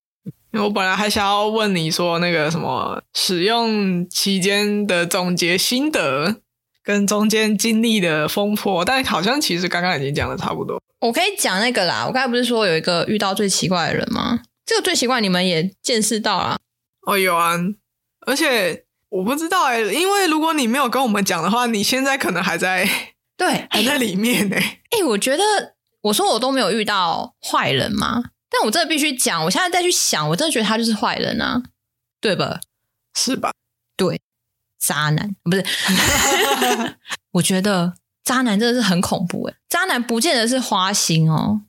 [0.54, 6.38] 因为我本来还想要问你说那个什么使用期间的总结心得
[6.92, 10.82] 跟中间经历的风波，但好像其实刚刚已经讲的差不多。
[11.00, 14.42] 我可以讲那个啦，我刚才不是说有一个遇到最奇怪的人吗？
[14.66, 16.60] 这个最奇怪，你们也见识到了
[17.08, 17.56] 哦，有啊，
[18.28, 22.88] 而且我不知道哎，因为如果你没有跟我们讲的话，你现在可能还在
[23.38, 24.58] 对，还在里面呢。
[24.58, 25.44] 哎， 我觉得
[26.02, 31.64] 我说我都没有遇到坏人嘛，但我真的必须讲，我现在再去想，我真的觉得他就是坏人啊，
[32.20, 32.60] 对吧？
[33.16, 33.52] 是吧？
[33.98, 34.22] 对，
[34.86, 35.64] 渣男不是？
[37.32, 41.62] 我觉得渣男真的是很恐怖哎，渣男不见得是花心哦，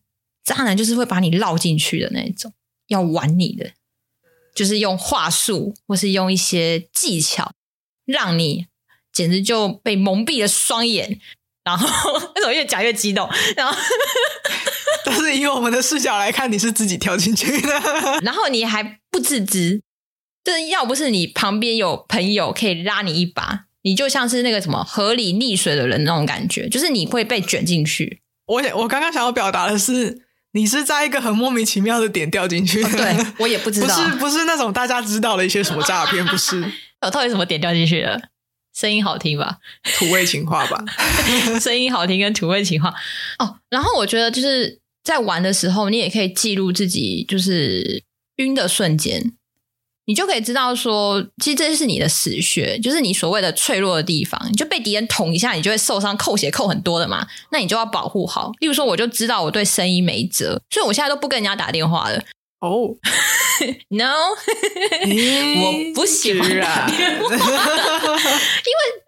[0.43, 2.53] 渣男就是会把你绕进去的那种。
[2.89, 3.71] 要玩你的，
[4.55, 7.53] 就是用话术或是用一些技巧，
[8.05, 8.67] 让你
[9.13, 11.21] 简直就被蒙蔽了双眼。
[11.65, 11.87] 然后
[12.35, 13.27] 为什么越讲越激动？
[13.57, 13.75] 然后，
[15.05, 17.69] 但是以我们的视角来看，你是自己跳进去的，
[18.23, 19.81] 然后你还不自知。
[20.45, 28.21] 这要不是你旁边有朋友可以拉你一把，你就像是那个什么河里溺水的人那种感觉，就是你会被卷进去。
[28.47, 30.23] 我我刚刚想要表达的是。
[30.55, 32.85] 你是在一个很莫名其妙的点掉进去。
[32.85, 36.63] 哦，对，我也不知 道，不是不是那种大家知道的一些什么诈骗，不是。
[37.01, 38.21] 我到底什么点掉进去的？
[38.79, 39.61] 声音好听吧？
[39.97, 40.85] 土味情话吧？
[41.59, 42.93] 声音好听跟土味情话
[43.39, 43.57] 哦。
[43.71, 48.03] 然后我觉得就是在玩的时候，你也可以记录自己就是
[48.37, 49.33] 晕的瞬间。
[50.07, 54.41] 你就可以知道说，其实这是你的死穴，就是你所谓的脆弱的地方。
[54.49, 57.27] 你就被敌人捅一下，你就会受伤，扣血扣很多的嘛。
[57.51, 58.51] 那你就要保护好。
[58.59, 62.19] 例如说，我就知道我对声音没辙，所以我现在都不跟人家打电话了。
[62.61, 64.05] 哦、 oh.，no，
[65.63, 69.03] 我不喜欢打电话， 因为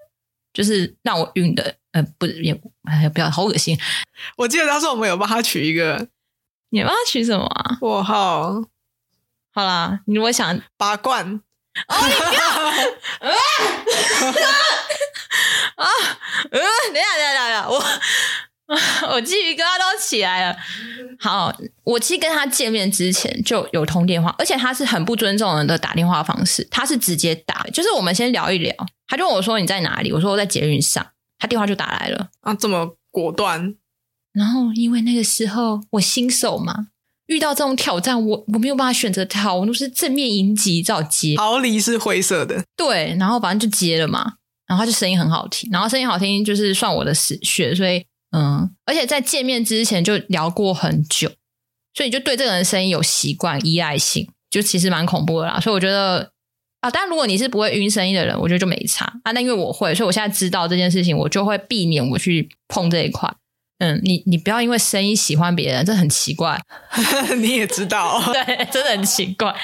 [0.53, 1.75] 就是让我晕的。
[1.93, 2.53] 呃，不也
[2.83, 3.79] 哎，不要，好恶心。
[4.37, 6.09] 我记得当时我们有帮他取一个，
[6.71, 7.79] 你帮他取什么啊？
[7.83, 8.65] 卧号。
[9.55, 12.75] 好啦，你如果想拔罐，哦，你不要啊
[15.77, 15.87] 啊！
[16.51, 16.61] 呃，
[16.93, 17.85] 等下，等下，等下，我
[19.15, 20.57] 我鸡皮疙瘩都起来了。
[21.21, 21.53] 好，
[21.85, 28.75] 我其实跟他见面之前就有通电话，而且他是很不尊重人的打电话方式，他是直接打，就是我们先聊一聊，
[29.07, 30.13] 他就问我说你在哪里？
[30.13, 31.07] 我说我在捷运上，
[31.39, 33.75] 他电话就打来了啊，这么果断。
[34.33, 36.89] 然后因为那个时候我新手嘛，
[37.27, 41.37] 遇到这种挑战，我我没有办法选择逃，我都是正面迎击，只好接。
[41.37, 44.35] 逃离是灰色的，对，然后反正就接了嘛，
[44.67, 48.05] 然后他就声音很好听，然后声音好听就是算我的死穴，所以。
[48.37, 51.29] 嗯，而且在见面之前就聊过很久，
[51.95, 55.61] 所以你就对这个人的声音有习惯依赖性，就其实蛮恐怖的啦。
[55.61, 56.33] 所以我觉得
[56.81, 59.31] 啊，但如果你是不会晕声音的人，我觉得就没差啊。
[59.31, 63.33] 那因为我会，所以我现在知道这件事情，我就会避免我去碰这一块。
[63.79, 66.61] 嗯，你你不要因为声音喜欢别人，这很奇怪。
[67.39, 69.55] 你也知道， 对，真的很奇怪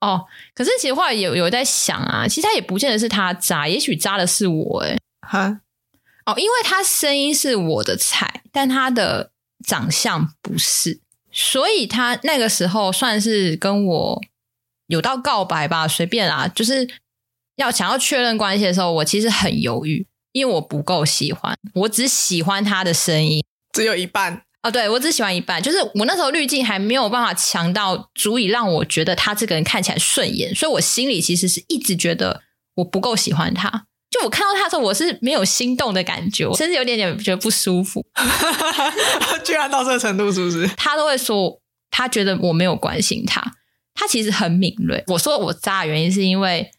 [0.00, 0.26] 哦。
[0.54, 4.98] 可是其实后来有有在想啊，其实他也不见得是他渣，也许渣的是我哎、欸。
[5.20, 5.60] 哈。
[6.26, 9.30] 哦，因为他声音是我的菜，但他的
[9.66, 14.22] 长相不是，所以他那个时候算是跟我
[14.86, 16.88] 有到告白吧，随便啦，就是
[17.56, 23.42] 要想要确认关系的时候，我其实很犹豫，因为我不够喜欢，我只喜欢他的声音，
[23.72, 32.42] 只有一半哦，对，我只喜欢一半，就是我那时候滤镜还没有办法强到足以让我觉得他这个人看起来顺眼，所以我心里其实是一直觉得
[32.74, 33.86] 我不够喜欢他。
[34.10, 38.04] 就我看到他的时候，我是没有心动的感觉，甚至有点点觉得不舒服。
[39.44, 40.66] 居然到这个程度，是不是？
[40.76, 43.42] 他都会说，他觉得我没有关心他。
[43.92, 45.04] 他其实很敏锐。
[45.08, 46.70] 我说我渣的原因是因为，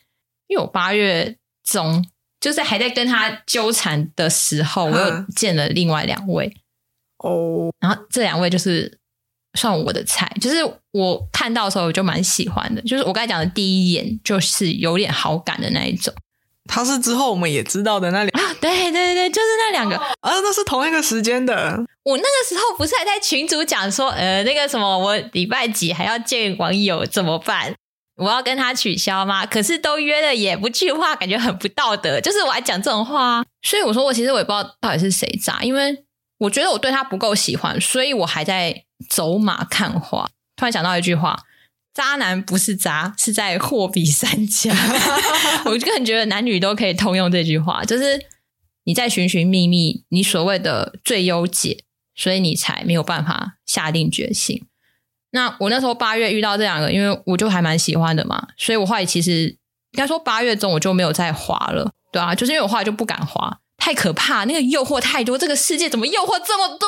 [0.47, 2.05] 因为我八月中
[2.45, 6.55] 就是还在跟他纠缠的时候，我又见了另外两位。
[7.17, 8.99] 哦，然后这两位就是
[9.55, 10.57] 算我的菜，就是
[10.91, 16.13] 我看到的时候我就蛮喜欢的，就是我刚才讲的第一眼就是有点好感的那一种。
[16.67, 21.83] 他是之后我们也知道的那两啊，对对对，就是那两个，啊，那是同一个时间的。
[22.03, 27.73] 我那个时候不是还在群主讲说，呃，那个什么，我礼拜几还要见网友怎么办？
[28.15, 29.45] 我要跟他取消吗？
[29.45, 32.19] 可是都约了也不去的话，感觉很不道德。
[32.21, 36.03] 就是我还讲这种话，所以我说我其实我也不知道到底是谁渣，因为
[36.39, 40.29] 我觉得我对他不够喜欢，所以我还在走马看花。
[40.55, 41.39] 突然想到一句话。
[41.93, 44.69] 渣男不是渣，是在货比三家。
[45.63, 48.19] 我个人觉得男女都可以通用这句话，就是
[48.83, 54.65] 你在寻寻觅觅你所谓的最优解，所以你才没有办法下定决心。
[55.35, 59.47] 那我那时候八月遇到这两个，因为我就还蛮喜欢的嘛，所以我后来其实
[59.91, 66.87] 应该说八月中我就没有再滑了，对啊，就是因为我后来就不敢滑，太可怕，那个诱惑太多，这个世界怎么诱惑这么多？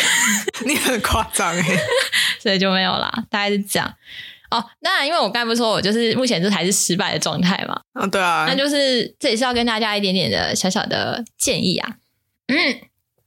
[0.66, 1.78] 你很夸张诶，
[2.40, 3.94] 所以就没有啦，大概是这样。
[4.50, 7.78] 哦，当然，因为我刚才不是说我就是目前这还是失败的状态嘛。
[7.92, 11.96] 嗯、哦，对啊，那就是这也是要跟大家一点点的小小的建议啊。
[12.48, 12.56] 嗯，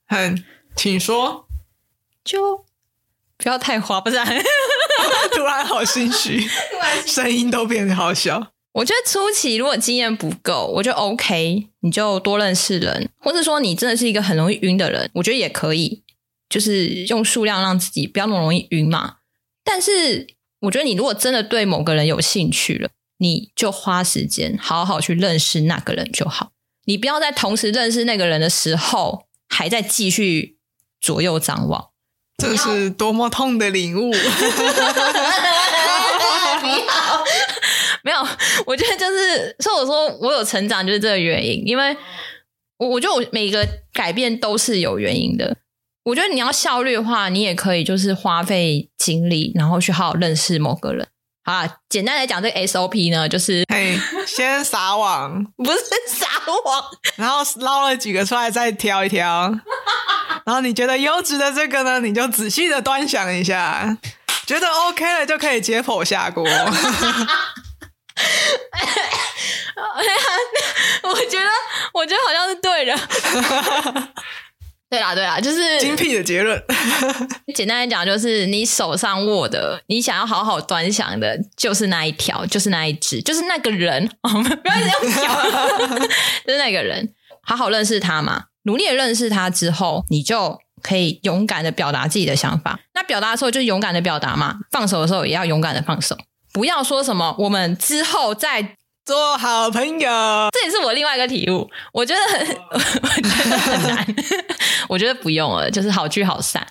[0.08, 0.44] 很，
[0.76, 1.48] 请说，
[2.24, 2.65] 就
[3.38, 4.26] 不要太花，不是、啊？
[5.34, 6.48] 突然好心虚，
[7.06, 8.54] 声音都变得好小。
[8.74, 16.04] 我觉得初期如果经验不够，我觉得 OK，你就多认识人，或是说你真的是一个很容易晕的人，我觉得也可以，
[16.50, 19.16] 就是用数量让自己不要那么容易晕嘛。
[19.64, 20.28] 但是。
[20.62, 26.54] 我觉得你如果真的对某个人有兴趣了，你就花时间好好去认识那个人就好。
[26.86, 30.58] 你不要在同时认识那个人的时候，还在继续
[31.00, 31.90] 左右张望。
[32.38, 34.12] 这是多么痛的领悟！
[34.12, 34.18] 你
[36.88, 37.24] 好，
[38.04, 38.18] 没有，
[38.66, 41.64] 我觉得就是，所以我说我有成长，就是这个原因。
[41.66, 41.96] 因为
[42.78, 45.58] 我我觉得我每个改变都是有原因的。
[46.04, 51.08] 我觉得你要效率的话，你也可以就是花费精力，然后去好好认识某个人。
[51.44, 56.28] 好啦，简单来讲，这个 SOP 呢，就是嘿，先撒网， 不是撒
[56.66, 56.84] 网，
[57.16, 59.52] 然后捞了几个出来再挑一挑，
[60.46, 63.98] 然后你觉得优质的这个呢，你就仔细的端详一下，
[64.46, 66.46] 觉得 OK 了就可以解剖下锅。
[71.04, 71.50] 我觉得，
[71.94, 72.96] 我觉得好像是对的。
[74.88, 76.64] 对啦，对啦，就是精辟的结论。
[77.54, 84.08] 简单来讲，就是你手上握的，你想要好好端详的，就是那一条，就是那一只，就是那个人。
[84.22, 84.30] 哦、
[84.64, 86.00] 不要这样讲，
[86.46, 87.14] 就是那个人。
[87.42, 92.80] 好好认识他嘛，努力的认识他之后，你就可以勇敢的表达自己的想法。
[92.94, 94.60] 那表达的时候，就勇敢的表达嘛。
[94.72, 96.18] 放手的时候，也要勇敢的放手，
[96.54, 98.76] 不要说什么我们之后再。
[99.06, 100.10] 做好朋友，
[100.52, 101.70] 这也是我另外一个体悟。
[101.94, 104.16] 我觉得很， 我觉得很难。
[104.90, 106.66] 我觉得不用了，就是好聚好散。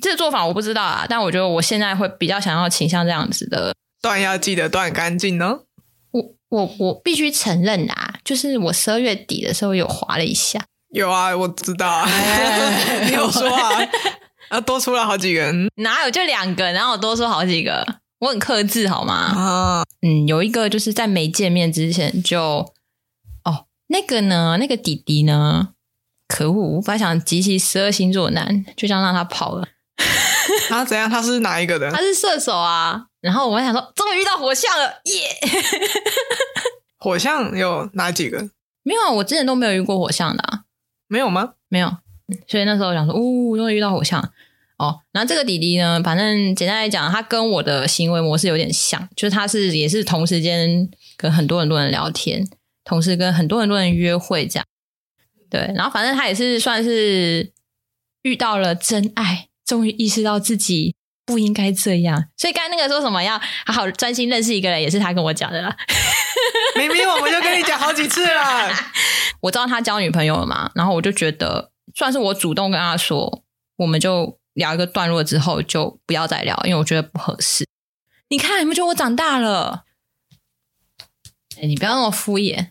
[0.00, 3.74] 这个做法我不知道啊，但我觉得我现在会比较想要倾向这样子的。
[4.00, 5.64] 断要记得断干净哦。
[6.12, 10.64] 我我我必须承认啊，就是我十二月底的时候有滑了一下，
[10.96, 12.08] 有啊，我知道啊，
[13.04, 13.68] 你有说啊，
[14.48, 17.86] 啊，多出了好几个人，哪有就两个，然后我多说好几个，
[18.20, 19.14] 我很克制好吗？
[19.14, 22.40] 啊，嗯，有一个就是在没见面之前就，
[23.44, 25.68] 哦，那个呢，那个弟弟呢，
[26.26, 29.68] 可恶，我本来想集齐十二星座男，就这样让他跑了。
[30.70, 31.10] 他怎样？
[31.10, 31.90] 他是哪一个的？
[31.90, 33.04] 他是射手啊。
[33.20, 35.60] 然后我想说，终于遇到火象了，耶、yeah!
[36.98, 38.48] 火象有哪几个？
[38.82, 40.60] 没有，我之前都没有遇过火象的、啊。
[41.08, 41.54] 没有吗？
[41.68, 41.96] 没有。
[42.48, 44.20] 所以那时候想说，哦，终于遇到偶像
[44.78, 45.00] 哦。
[45.12, 52.46] 然后这个弟弟呢，反正简单来讲，他跟我的行为模式有点像，就是他是也是同时间跟很多很多人聊天，
[52.84, 54.66] 同时跟很多很多人约会这样。
[55.48, 57.52] 对，然后反正他也是算是
[58.22, 59.48] 遇到了真爱。
[59.64, 60.94] 终于意识到自己
[61.26, 65.76] 不应该这样，所以刚才那个说什么要好好专心认识一个人，也是他跟我讲的啦。
[66.78, 68.70] 明明我们就跟你讲好几次了，
[69.42, 73.42] 我知道他交女朋友了嘛，然后我就觉得算是我主动跟他说，
[73.76, 77.66] 我们就聊一个段落之后就不要再聊，因为我觉得不合适。
[78.28, 79.84] 你看，你不觉得我长大了？
[81.60, 82.68] 欸、你不要那么敷衍。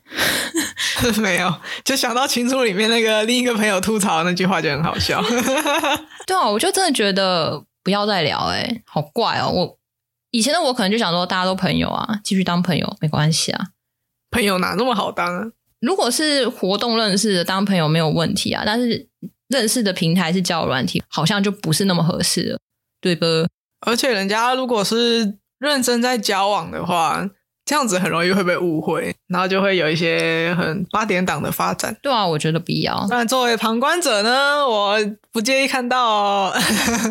[1.20, 5.24] 没有，就想到情书里面那个另一个朋友吐槽那句话就很好笑。
[6.28, 9.52] 对啊，我就真的觉得不要再聊，哎，好怪哦。
[9.52, 9.80] 我
[10.32, 13.68] 以前的我可能就想说，大家都朋友啊，继续当朋友没关系啊。
[14.32, 15.52] 朋友哪那么好当啊？
[15.80, 18.64] 如果是活动认识的，当朋友没有问题啊。
[18.66, 19.08] 但是
[19.48, 22.60] 认识的平台是交友软体，好像就不是那么合适了，
[23.00, 23.26] 对不？
[23.86, 27.30] 而且人家如果是认真在交往的话。
[27.66, 31.98] 这样子很容易会被误会，然后就会有一些很八点档的发展。
[32.00, 33.08] 对啊，我觉得必要。
[33.10, 34.96] 但作为旁观者呢，我
[35.32, 36.54] 不介意看到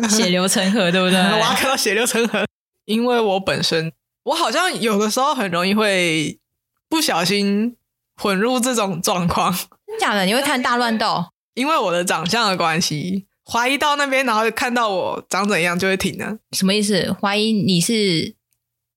[0.09, 1.19] 血流成河，对不对？
[1.19, 2.45] 我要看到血流成河，
[2.85, 3.91] 因为我本身
[4.23, 6.39] 我好像有的时候很容易会
[6.87, 7.75] 不小心
[8.15, 9.53] 混入这种状况。
[9.85, 10.23] 真假的？
[10.23, 11.25] 你会看大乱斗？
[11.55, 16.37] 因为我的长相的关系，怀疑到那边，然后看到我长怎样就会停了。
[16.53, 17.13] 什么意思？
[17.21, 18.35] 怀疑你是？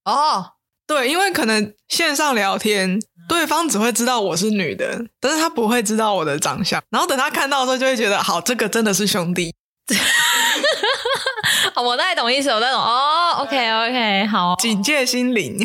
[0.05, 0.53] 哦。
[0.89, 6.83] 对，因为可能线上聊天，对方只会知道我是女的，但是他不会知道我的长相。
[6.89, 9.55] 然后等他看到的时候，就会觉得好，这个真的是兄弟。
[11.75, 13.33] 好，我大概懂意思，我大概懂哦。
[13.41, 15.59] OK OK，好，警戒心灵，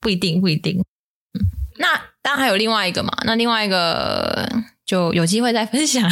[0.00, 0.82] 不一定不一定。
[1.78, 4.48] 那当然还有另外一个嘛，那另外一个
[4.86, 6.10] 就有机会再分享。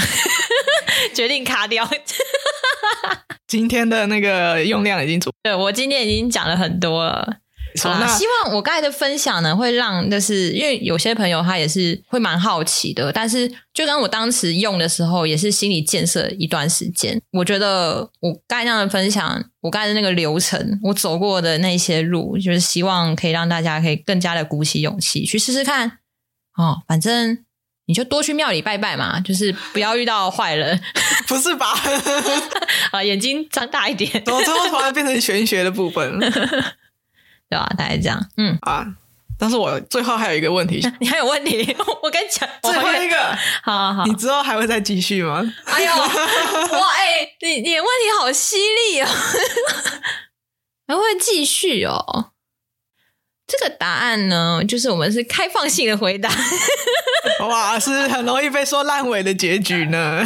[1.15, 1.89] 决定卡掉。
[3.49, 7.39] 今天的那个用量已经足，对，我今天已经讲了很多了。
[7.79, 17.21] 好啦，希望我刚才的分享呢，会让就是因为有些朋友他也是会蛮好奇的，但是就跟我当时用的时候，也是心理建设一段时间。
[17.33, 25.99] 我觉得我刚才那样的分享，我刚才的那个流程，我走过的那些路，就是希望可以让大家可以更加的鼓起勇气去试试看。
[26.57, 27.39] 哦，反正
[27.87, 30.81] 你就多去庙里拜拜嘛，就是不要遇到坏人。
[31.29, 31.75] 不是吧？
[32.91, 36.19] 啊，眼睛张大一点，怎么最后突然变成玄学的部分？
[37.49, 37.67] 对吧？
[37.79, 38.87] 大概这样，嗯啊，
[39.39, 41.75] 但是我最后还有一个问题， 你还有问题？
[42.03, 43.17] 我跟你讲，最后一个，
[43.63, 45.43] 好好好，你之后还会再继续吗？
[45.65, 49.07] 哎呦， 哇，哎、欸，你你的问题好犀利哦，
[50.87, 52.33] 还会继续哦？
[53.47, 56.29] 这个答案呢，就是我们是开放性的回答，
[57.49, 60.23] 哇，是很容易被说烂尾的结局呢。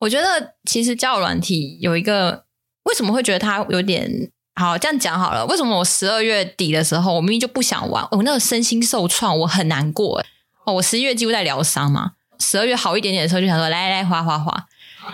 [0.00, 2.44] 我觉得其实交友软体有一个，
[2.82, 4.30] 为什么会觉得它有点？
[4.56, 5.44] 好，这样讲好了。
[5.46, 10.24] 为什么我十二月底的时候，我明明就不想玩，我那个身心受创，我很难过。
[10.64, 12.12] 哦，我十一月几乎在疗伤嘛。
[12.38, 14.66] 十二月好一点点的时候，就想说来来来，滑滑滑。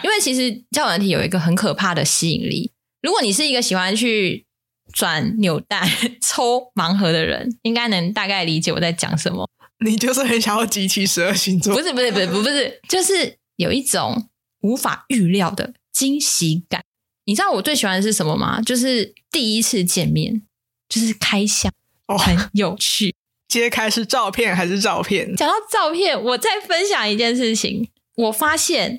[0.03, 2.71] 因为其实交友软体有一个很可怕的吸引力。
[3.03, 4.47] 如果你是一个喜欢去
[4.93, 5.89] 转扭蛋、
[6.21, 9.49] 抽盲盒的人，应该能大概理解我在讲什么。
[9.85, 11.75] 你就是很想要集齐十二星座？
[11.75, 14.29] 不是不是不是不是，不是，就是有一种
[14.61, 16.83] 无法预料的惊喜感。
[17.31, 18.61] 你知道我最喜欢的是什么吗？
[18.61, 20.43] 就是第一次见面，
[20.89, 21.73] 就是开箱，
[22.09, 23.15] 哦，很有趣。
[23.47, 25.37] 揭开是照片还是照片？
[25.37, 27.89] 讲到照片，我再分享一件事情。
[28.17, 28.95] 我发现，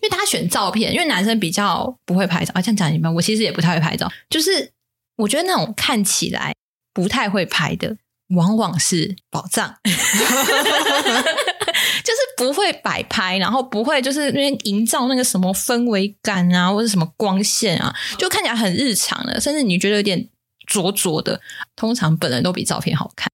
[0.00, 2.62] 因为他选照片，因为男生比较不会拍照啊。
[2.62, 4.08] 这样讲一般，我其实也不太会拍照。
[4.30, 4.70] 就是
[5.16, 6.54] 我觉得那种看起来
[6.94, 7.96] 不太会拍的，
[8.34, 9.76] 往往是宝藏。
[12.04, 20.28] 就是不会摆拍，然后不会就是那边营造那个什么氛围感啊，或者什么光线啊，就看起来很日常的，甚至你觉得有点
[20.66, 21.40] 浊浊的。
[21.76, 23.30] 通常本人都比照片好看，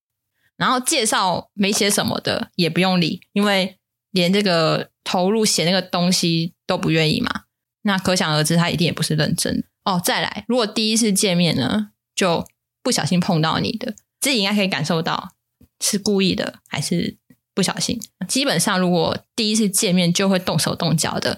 [0.57, 3.79] 然后介绍没写什么的也不用理，因为
[4.11, 7.45] 连这个投入写那个东西都不愿意嘛。
[7.83, 10.01] 那可想而知，他一定也不是认真哦。
[10.05, 12.47] 再来，如果第一次见面呢，就
[12.83, 15.33] 不小心碰到你的，自己应该可以感受到
[15.81, 17.17] 是故意的还是？
[17.55, 17.99] 不小心。
[18.29, 21.37] 基本上，如果第一次见面就会动手动脚的，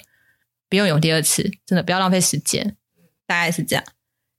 [0.69, 2.77] 不用有第二次，真的不要浪费时间。
[3.27, 3.83] 大概是这样。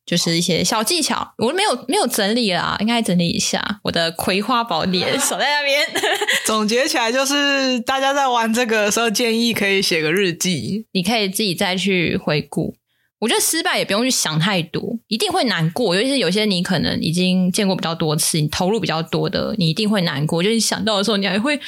[0.06, 5.88] 就是一些小技巧，我没有没有整理啦，应该整理一下我的葵花宝典，守在那边。
[6.46, 12.76] 总结起来就是，大家在玩这个的时候，建议可以写个日记，你可以自己再去回顾。
[13.22, 15.96] 我觉得失败也不用去想太多，一定会难过。
[15.96, 20.42] 尤其是有些你可能已经见过比较多次，你投入比较多的，你一定会难过。
[20.42, 21.60] 就是你想到的时候，你还会……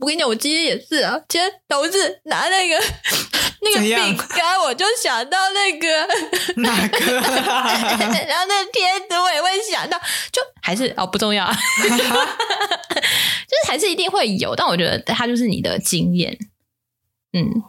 [0.00, 2.76] 我跟你讲，我今天也是啊，今天董事拿那个
[3.62, 6.06] 那个饼干，我就想到那个
[6.60, 6.98] 哪个？
[7.08, 9.98] 然后那个贴纸我也会想到，
[10.30, 11.50] 就还是哦不重要，
[11.80, 14.54] 就是还是一定会有。
[14.54, 16.38] 但我觉得它就是你的经验，
[17.32, 17.62] 嗯。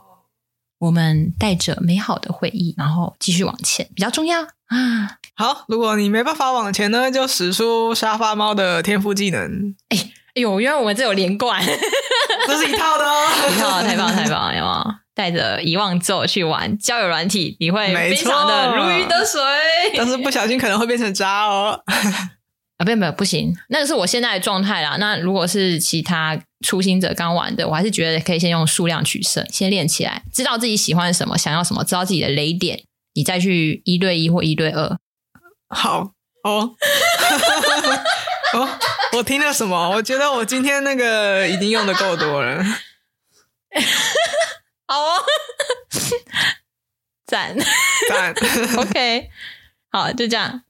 [0.79, 5.17] 我们带着美好的回忆，然后继续往前，比较重要啊。
[5.35, 9.75] 好，如果你没办法往前呢，就使出沙发猫的天赋技能。
[9.89, 9.97] 哎，
[10.35, 11.61] 哎呦，原来我们这有连贯，
[12.47, 14.85] 这是一套的哦， 一套太棒太棒，有没有？
[15.13, 19.41] 带着遗忘咒去玩交友软体，你会非常的如鱼得水，
[19.97, 21.77] 但是不小心可能会变成渣哦。
[22.79, 24.95] 啊，不，不，不行，那个是我现在的状态啦。
[24.99, 32.81] 那如果是其他初心者刚玩的，我还是觉得可以先用数量取胜，先练起来，知道自己喜欢什么，想要什么，知道自己的雷点，
[33.15, 34.97] 你再去一对一或一对二。
[35.67, 36.13] 好
[36.43, 36.73] 哦，
[38.53, 38.69] 哦，
[39.17, 39.89] 我听了什么？
[39.91, 42.63] 我觉得我今天那个已经用的够多了。
[44.87, 45.21] 好哦，
[47.27, 47.53] 赞
[48.07, 48.33] 赞，
[48.79, 49.29] OK，
[49.91, 50.61] 好，就这样。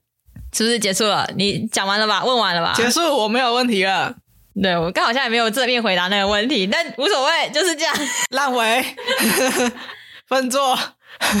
[0.52, 1.30] 是不是结束了？
[1.36, 2.24] 你讲完了吧？
[2.24, 2.72] 问完了吧？
[2.74, 4.14] 结束，我没有问题了。
[4.60, 7.94] 对，我刚好像也没有正面回答那个问题，但无所谓，就是这样。
[8.30, 8.84] 烂尾，
[10.26, 10.76] 粪作。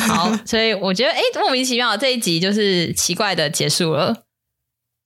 [0.08, 4.24] 好，所以我觉得，哎，莫名其妙，这一集就是奇怪的结束了。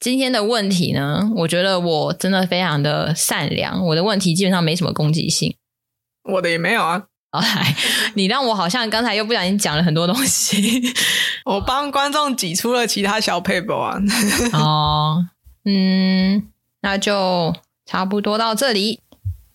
[0.00, 5.56] 今天的问题呢，我觉得我真的非常的善良，我的问题基本上没什么攻击性。
[6.24, 7.04] 我的也没有啊。
[7.34, 7.74] 好来，
[8.14, 10.80] 你让我好像刚才又不小心讲了很多东西。
[11.44, 13.98] 我帮观众挤出了其他小撇步啊。
[14.54, 15.26] 哦，
[15.64, 16.48] 嗯，
[16.82, 17.52] 那就
[17.84, 19.00] 差不多到这里。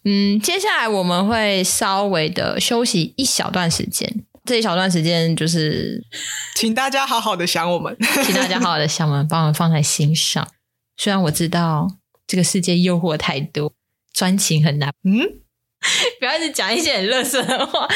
[0.04, 4.26] 嗯，接下来我们会稍微的休息一小段时间。
[4.44, 6.04] 这一小段时间就是，
[6.56, 10.46] 请大家好好的想我们， 请大家好好的想我们，把我们放在心上。
[10.98, 11.88] 虽然我知道
[12.28, 13.72] 这个世界诱惑太多，
[14.12, 14.92] 专情很难。
[15.06, 15.40] 嗯。
[16.20, 17.88] 不要一直讲一些很垃圾的话。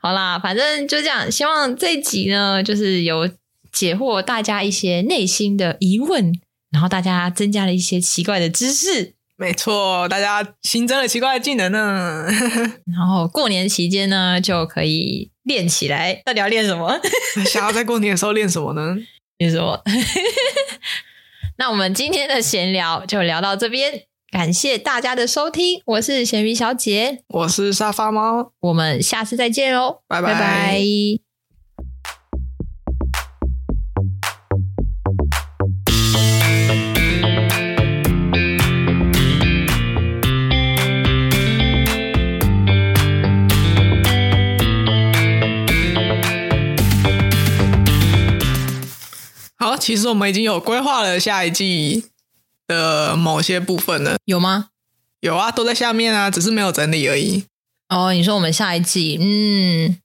[0.00, 1.30] 好啦，反正就这样。
[1.30, 3.28] 希望这一集呢，就是有
[3.72, 6.32] 解惑大家一些内心的疑问，
[6.70, 9.14] 然后大家增加了一些奇怪的知识。
[9.36, 12.26] 没错，大家新增了奇怪的技能呢。
[12.92, 16.20] 然后过年期间呢，就可以练起来。
[16.24, 17.00] 到底要练什么？
[17.46, 18.96] 想要在过年的时候练什么呢？
[19.38, 19.80] 练什么？
[21.58, 24.07] 那我们今天的闲聊就聊到这边。
[24.30, 30.34] 感谢大家的收听，我是咸鱼小姐，我是沙发猫，我们下次再见哦，拜拜。
[30.34, 30.78] 拜拜。
[49.56, 52.04] 好，其实我们已经有规划了下一季
[52.68, 54.16] 的某些部分呢？
[54.26, 54.68] 有吗？
[55.20, 57.42] 有啊，都在下面啊，只是没有整理而已。
[57.88, 59.98] 哦，你说我们下一季，嗯，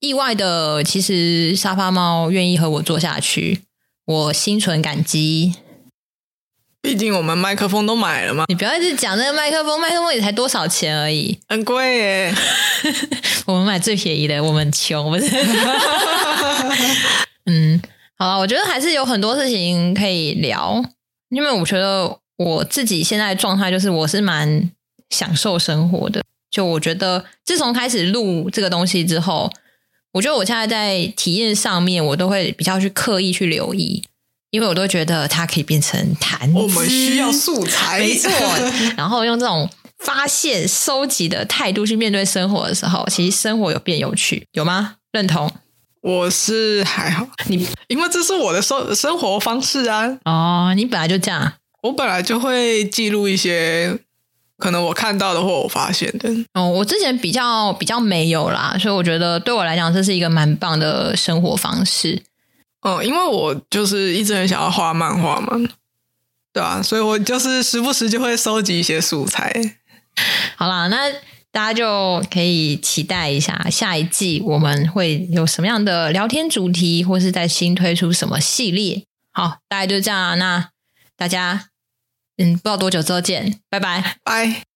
[0.00, 3.62] 意外的，其实沙发猫愿意和我做下去，
[4.04, 5.54] 我心存感激。
[6.82, 8.44] 毕竟我们麦克风都买了嘛。
[8.48, 12.34] 你不要一直讲那个麦克风，麦克风也才多少钱而已，很贵耶。
[13.46, 15.28] 我们买最便宜的，我们穷不是？
[17.46, 17.80] 嗯，
[18.18, 20.82] 好了，我觉得还是有很多事情可以聊。
[21.30, 24.70] 因为我觉得我自己现在的状态就是我是蛮
[25.08, 26.22] 享受生活的。
[26.50, 29.50] 就我觉得自从开始录这个东西之后，
[30.12, 34.02] 我觉得我现在在体验上面，我都会比较去刻意去留意，
[34.50, 36.58] 因为我都觉得它可以变成谈资。
[36.58, 38.30] 我们需要素材，没错。
[38.98, 44.96] 然后用这种发现、收集的态度去面对生活的时候，其实生活有变有趣，有吗？
[45.12, 45.48] 认同？
[46.02, 50.18] 我是还好，你 因为这是我的生生活方式啊。
[50.24, 51.52] 哦，你本来就这样。
[51.82, 53.98] 我本来就会记录一些
[54.58, 56.30] 可能我看到的或我发现的。
[56.54, 62.22] 哦，我之前比较比较没有啦，所以我觉得对我来讲这是一个蛮棒的生活方式。
[62.82, 65.52] 嗯，因为我就是一直很想要画漫画嘛，
[66.52, 69.78] 对啊，所以我就是时不时就会收集一些素材。
[70.56, 71.12] 好啦，那。
[71.52, 79.04] 大家就可以期待一下下一季我们会有什么样的聊天主题，或是在新推出什么系列。
[79.32, 80.38] 好，大概就这样。
[80.38, 80.70] 那
[81.16, 81.66] 大家，
[82.36, 84.70] 嗯，不知道多久之后见，拜拜，拜。